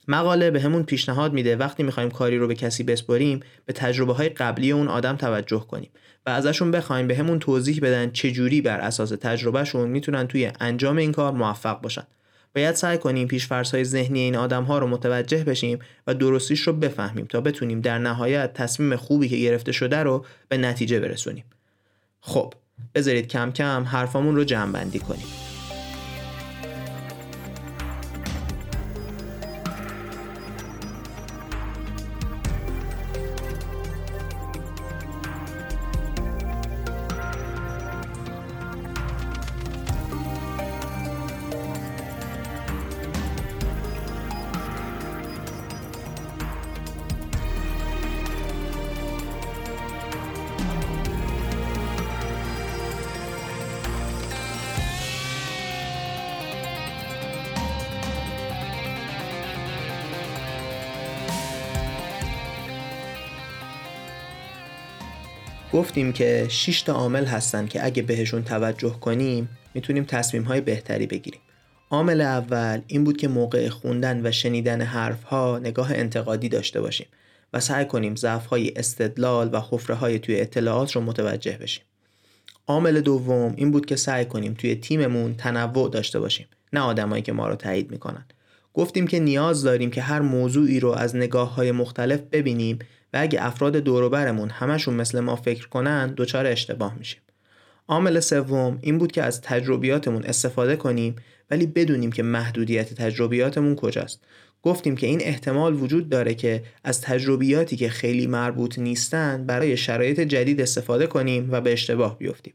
مقاله 0.07 0.51
به 0.51 0.61
همون 0.61 0.83
پیشنهاد 0.83 1.33
میده 1.33 1.55
وقتی 1.55 1.83
می‌خوایم 1.83 2.09
کاری 2.09 2.37
رو 2.37 2.47
به 2.47 2.55
کسی 2.55 2.83
بسپریم 2.83 3.39
به 3.65 3.73
تجربه 3.73 4.13
های 4.13 4.29
قبلی 4.29 4.71
اون 4.71 4.87
آدم 4.87 5.15
توجه 5.15 5.59
کنیم 5.59 5.89
و 6.25 6.29
ازشون 6.29 6.71
بخوایم 6.71 7.07
به 7.07 7.15
همون 7.15 7.39
توضیح 7.39 7.79
بدن 7.79 8.11
چجوری 8.11 8.61
بر 8.61 8.79
اساس 8.79 9.09
تجربهشون 9.09 9.89
می‌تونن 9.89 10.27
توی 10.27 10.51
انجام 10.59 10.97
این 10.97 11.11
کار 11.11 11.31
موفق 11.31 11.81
باشن. 11.81 12.03
باید 12.57 12.75
سعی 12.75 12.97
کنیم 12.97 13.27
پیش 13.27 13.47
های 13.51 13.83
ذهنی 13.83 14.19
این 14.19 14.35
آدم 14.35 14.63
ها 14.63 14.77
رو 14.77 14.87
متوجه 14.87 15.43
بشیم 15.43 15.79
و 16.07 16.13
درستیش 16.13 16.61
رو 16.61 16.73
بفهمیم 16.73 17.25
تا 17.25 17.41
بتونیم 17.41 17.81
در 17.81 17.97
نهایت 17.97 18.53
تصمیم 18.53 18.95
خوبی 18.95 19.29
که 19.29 19.37
گرفته 19.37 19.71
شده 19.71 19.97
رو 19.97 20.25
به 20.49 20.57
نتیجه 20.57 20.99
برسونیم. 20.99 21.43
خب 22.21 22.53
بذارید 22.95 23.27
کم 23.27 23.51
کم 23.51 23.83
حرفامون 23.83 24.35
رو 24.35 24.43
جمع 24.43 24.71
بندی 24.71 24.99
کنیم. 24.99 25.46
گفتیم 65.77 66.13
که 66.13 66.47
6 66.49 66.81
تا 66.81 66.93
عامل 66.93 67.25
هستن 67.25 67.67
که 67.67 67.85
اگه 67.85 68.03
بهشون 68.03 68.43
توجه 68.43 68.99
کنیم 68.99 69.49
می‌تونیم 69.73 70.03
تصمیم 70.03 70.43
های 70.43 70.61
بهتری 70.61 71.07
بگیریم. 71.07 71.41
عامل 71.89 72.21
اول 72.21 72.81
این 72.87 73.03
بود 73.03 73.17
که 73.17 73.27
موقع 73.27 73.69
خوندن 73.69 74.25
و 74.25 74.31
شنیدن 74.31 74.81
حرف 74.81 75.23
ها 75.23 75.59
نگاه 75.59 75.93
انتقادی 75.93 76.49
داشته 76.49 76.81
باشیم 76.81 77.07
و 77.53 77.59
سعی 77.59 77.85
کنیم 77.85 78.15
ضعف 78.15 78.45
های 78.45 78.71
استدلال 78.75 79.49
و 79.53 79.61
حفره 79.69 79.95
های 79.95 80.19
توی 80.19 80.41
اطلاعات 80.41 80.91
رو 80.91 81.01
متوجه 81.01 81.57
بشیم. 81.61 81.83
عامل 82.67 83.01
دوم 83.01 83.53
این 83.57 83.71
بود 83.71 83.85
که 83.85 83.95
سعی 83.95 84.25
کنیم 84.25 84.53
توی 84.53 84.75
تیممون 84.75 85.35
تنوع 85.35 85.89
داشته 85.89 86.19
باشیم 86.19 86.47
نه 86.73 86.79
آدمایی 86.79 87.21
که 87.21 87.33
ما 87.33 87.47
رو 87.47 87.55
تایید 87.55 87.91
می‌کنن. 87.91 88.25
گفتیم 88.73 89.07
که 89.07 89.19
نیاز 89.19 89.63
داریم 89.63 89.91
که 89.91 90.01
هر 90.01 90.19
موضوعی 90.19 90.79
رو 90.79 90.91
از 90.91 91.15
نگاه 91.15 91.55
های 91.55 91.71
مختلف 91.71 92.19
ببینیم 92.19 92.79
و 93.13 93.17
اگه 93.21 93.45
افراد 93.45 93.77
دوروبرمون 93.77 94.49
همشون 94.49 94.93
مثل 94.93 95.19
ما 95.19 95.35
فکر 95.35 95.67
کنن 95.67 96.13
دچار 96.17 96.45
اشتباه 96.45 96.95
میشیم. 96.97 97.21
عامل 97.87 98.19
سوم 98.19 98.79
این 98.81 98.97
بود 98.97 99.11
که 99.11 99.23
از 99.23 99.41
تجربیاتمون 99.41 100.23
استفاده 100.23 100.75
کنیم 100.75 101.15
ولی 101.51 101.65
بدونیم 101.65 102.11
که 102.11 102.23
محدودیت 102.23 102.93
تجربیاتمون 102.93 103.75
کجاست. 103.75 104.19
گفتیم 104.63 104.95
که 104.95 105.07
این 105.07 105.21
احتمال 105.21 105.81
وجود 105.81 106.09
داره 106.09 106.33
که 106.33 106.63
از 106.83 107.01
تجربیاتی 107.01 107.75
که 107.75 107.89
خیلی 107.89 108.27
مربوط 108.27 108.79
نیستن 108.79 109.45
برای 109.45 109.77
شرایط 109.77 110.19
جدید 110.19 110.61
استفاده 110.61 111.07
کنیم 111.07 111.49
و 111.51 111.61
به 111.61 111.73
اشتباه 111.73 112.17
بیفتیم. 112.17 112.53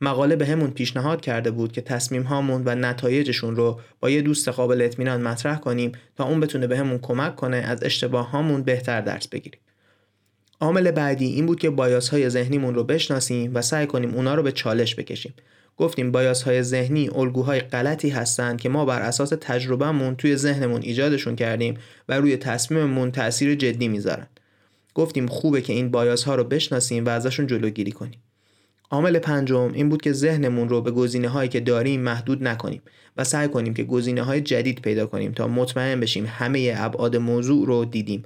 مقاله 0.00 0.36
به 0.36 0.46
همون 0.46 0.70
پیشنهاد 0.70 1.20
کرده 1.20 1.50
بود 1.50 1.72
که 1.72 1.80
تصمیم 1.80 2.22
هامون 2.22 2.62
و 2.64 2.74
نتایجشون 2.74 3.56
رو 3.56 3.80
با 4.00 4.10
یه 4.10 4.22
دوست 4.22 4.48
قابل 4.48 4.82
اطمینان 4.82 5.22
مطرح 5.22 5.58
کنیم 5.58 5.92
تا 6.16 6.24
اون 6.24 6.40
بتونه 6.40 6.66
به 6.66 6.78
همون 6.78 6.98
کمک 6.98 7.36
کنه 7.36 7.56
از 7.56 7.82
اشتباه 7.82 8.30
هامون 8.30 8.62
بهتر 8.62 9.00
درس 9.00 9.28
بگیریم. 9.28 9.60
عامل 10.60 10.90
بعدی 10.90 11.26
این 11.26 11.46
بود 11.46 11.60
که 11.60 11.70
بایاس 11.70 12.08
های 12.08 12.30
ذهنیمون 12.30 12.74
رو 12.74 12.84
بشناسیم 12.84 13.54
و 13.54 13.62
سعی 13.62 13.86
کنیم 13.86 14.14
اونا 14.14 14.34
رو 14.34 14.42
به 14.42 14.52
چالش 14.52 14.94
بکشیم. 14.94 15.34
گفتیم 15.76 16.12
بایاس 16.12 16.42
های 16.42 16.62
ذهنی 16.62 17.10
الگوهای 17.14 17.60
غلطی 17.60 18.08
هستند 18.08 18.60
که 18.60 18.68
ما 18.68 18.84
بر 18.84 19.02
اساس 19.02 19.32
تجربهمون 19.40 20.16
توی 20.16 20.36
ذهنمون 20.36 20.82
ایجادشون 20.82 21.36
کردیم 21.36 21.74
و 22.08 22.14
روی 22.18 22.36
تصمیممون 22.36 23.10
تاثیر 23.10 23.54
جدی 23.54 23.88
می‌ذارن. 23.88 24.26
گفتیم 24.94 25.26
خوبه 25.26 25.60
که 25.60 25.72
این 25.72 25.90
بایاس 25.90 26.24
ها 26.24 26.34
رو 26.34 26.44
بشناسیم 26.44 27.04
و 27.04 27.08
ازشون 27.08 27.46
جلوگیری 27.46 27.92
کنیم. 27.92 28.22
عامل 28.90 29.18
پنجم 29.18 29.72
این 29.74 29.88
بود 29.88 30.02
که 30.02 30.12
ذهنمون 30.12 30.68
رو 30.68 30.80
به 30.80 30.90
گزینه 30.90 31.28
هایی 31.28 31.48
که 31.48 31.60
داریم 31.60 32.00
محدود 32.00 32.42
نکنیم 32.42 32.82
و 33.16 33.24
سعی 33.24 33.48
کنیم 33.48 33.74
که 33.74 33.84
گزینه 33.84 34.22
های 34.22 34.40
جدید 34.40 34.82
پیدا 34.82 35.06
کنیم 35.06 35.32
تا 35.32 35.48
مطمئن 35.48 36.00
بشیم 36.00 36.26
همه 36.26 36.74
ابعاد 36.76 37.16
موضوع 37.16 37.66
رو 37.66 37.84
دیدیم 37.84 38.24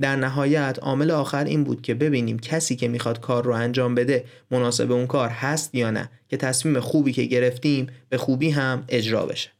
در 0.00 0.16
نهایت 0.16 0.78
عامل 0.82 1.10
آخر 1.10 1.44
این 1.44 1.64
بود 1.64 1.82
که 1.82 1.94
ببینیم 1.94 2.38
کسی 2.38 2.76
که 2.76 2.88
می‌خواد 2.88 3.20
کار 3.20 3.44
رو 3.44 3.52
انجام 3.52 3.94
بده 3.94 4.24
مناسب 4.50 4.92
اون 4.92 5.06
کار 5.06 5.28
هست 5.28 5.74
یا 5.74 5.90
نه 5.90 6.10
که 6.28 6.36
تصمیم 6.36 6.80
خوبی 6.80 7.12
که 7.12 7.22
گرفتیم 7.22 7.86
به 8.08 8.18
خوبی 8.18 8.50
هم 8.50 8.84
اجرا 8.88 9.26
بشه 9.26 9.50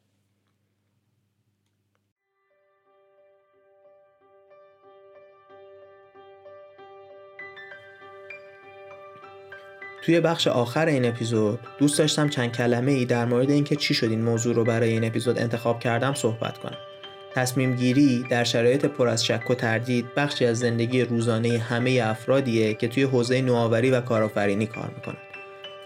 توی 10.03 10.21
بخش 10.21 10.47
آخر 10.47 10.87
این 10.87 11.05
اپیزود 11.05 11.59
دوست 11.79 11.99
داشتم 11.99 12.29
چند 12.29 12.53
کلمه 12.53 12.93
ای 12.93 13.05
در 13.05 13.25
مورد 13.25 13.51
اینکه 13.51 13.77
چی 13.77 13.95
شد 13.95 14.11
این 14.11 14.23
موضوع 14.23 14.55
رو 14.55 14.65
برای 14.65 14.91
این 14.91 15.05
اپیزود 15.05 15.39
انتخاب 15.39 15.81
کردم 15.81 16.15
صحبت 16.15 16.59
کنم. 16.59 16.92
تصمیم 17.35 17.77
گیری 17.77 18.25
در 18.31 18.45
شرایط 18.45 18.85
پر 18.85 19.09
از 19.09 19.25
شک 19.25 19.51
و 19.51 19.55
تردید 19.55 20.15
بخشی 20.15 20.47
از 20.47 20.59
زندگی 20.59 21.03
روزانه 21.03 21.59
همه 21.59 22.01
افرادیه 22.05 22.75
که 22.75 22.89
توی 22.89 23.03
حوزه 23.03 23.41
نوآوری 23.41 23.91
و 23.91 24.01
کارآفرینی 24.01 24.67
کار 24.67 24.91
می‌کنن. 24.97 25.17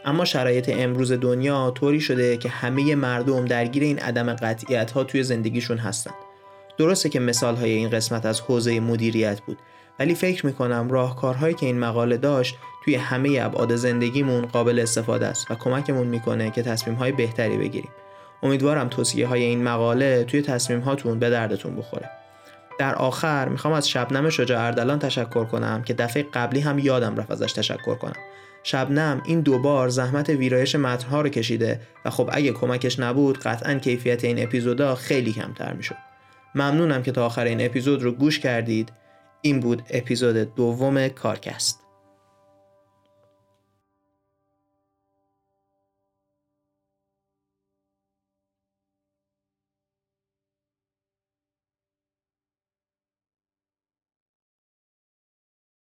اما 0.05 0.25
شرایط 0.25 0.69
امروز 0.73 1.13
دنیا 1.13 1.71
طوری 1.71 2.01
شده 2.01 2.37
که 2.37 2.49
همه 2.49 2.95
مردم 2.95 3.45
درگیر 3.45 3.83
این 3.83 3.99
عدم 3.99 4.35
قطعیت 4.35 4.91
ها 4.91 5.05
توی 5.05 5.23
زندگیشون 5.23 5.79
هستن. 5.79 6.11
درسته 6.79 7.09
که 7.09 7.21
مثال 7.21 7.57
های 7.57 7.71
این 7.71 7.91
قسمت 7.91 8.27
از 8.27 8.41
حوزه 8.41 8.81
مدیریت 8.81 9.41
بود 9.41 9.59
ولی 9.99 10.15
فکر 10.15 10.47
می‌کنم 10.47 10.91
راهکارهایی 10.91 11.55
که 11.55 11.67
این 11.67 11.79
مقاله 11.79 12.17
داشت 12.17 12.57
توی 12.85 12.95
همه 12.95 13.39
ابعاد 13.43 13.77
زندگیمون 13.77 14.47
قابل 14.47 14.79
استفاده 14.79 15.27
است 15.27 15.51
و 15.51 15.55
کمکمون 15.55 16.07
می‌کنه 16.07 16.51
که 16.51 16.63
تصمیم 16.63 16.97
های 16.97 17.13
بهتری 17.13 17.57
بگیریم. 17.57 17.91
امیدوارم 18.43 18.89
توصیه 18.89 19.27
های 19.27 19.43
این 19.43 19.63
مقاله 19.63 20.25
توی 20.25 20.43
تصمیم 20.43 20.81
هاتون 20.81 21.19
به 21.19 21.31
دردتون 21.31 21.77
بخوره. 21.77 22.11
در 22.79 22.95
آخر 22.95 23.49
می‌خوام 23.49 23.75
از 23.75 23.89
شبنم 23.89 24.29
شجاع 24.31 24.67
اردلان 24.67 24.99
تشکر 24.99 25.45
کنم 25.45 25.83
که 25.83 25.95
دفعه 25.95 26.23
قبلی 26.23 26.61
هم 26.61 26.79
یادم 26.79 27.17
رفت 27.17 27.31
ازش 27.31 27.53
تشکر 27.53 27.95
کنم. 27.95 28.17
شبنم 28.63 29.23
این 29.25 29.41
دوبار 29.41 29.89
زحمت 29.89 30.29
ویرایش 30.29 30.75
متنها 30.75 31.21
رو 31.21 31.29
کشیده 31.29 31.81
و 32.05 32.11
خب 32.11 32.31
اگه 32.33 32.53
کمکش 32.53 33.01
نبود 33.01 33.39
قطعا 33.39 33.75
کیفیت 33.75 34.25
این 34.25 34.43
اپیزودا 34.43 34.95
خیلی 34.95 35.33
کمتر 35.33 35.73
می‌شد. 35.73 35.97
ممنونم 36.55 37.03
که 37.03 37.13
تا 37.13 37.27
آخر 37.27 37.45
این 37.45 37.65
اپیزود 37.67 38.03
رو 38.03 38.13
گوش 38.13 38.39
کردید. 38.39 38.93
این 39.43 39.61
بود 39.61 39.83
اپیزود 39.91 40.55
دوم 40.55 41.09
کارکست. 41.09 41.86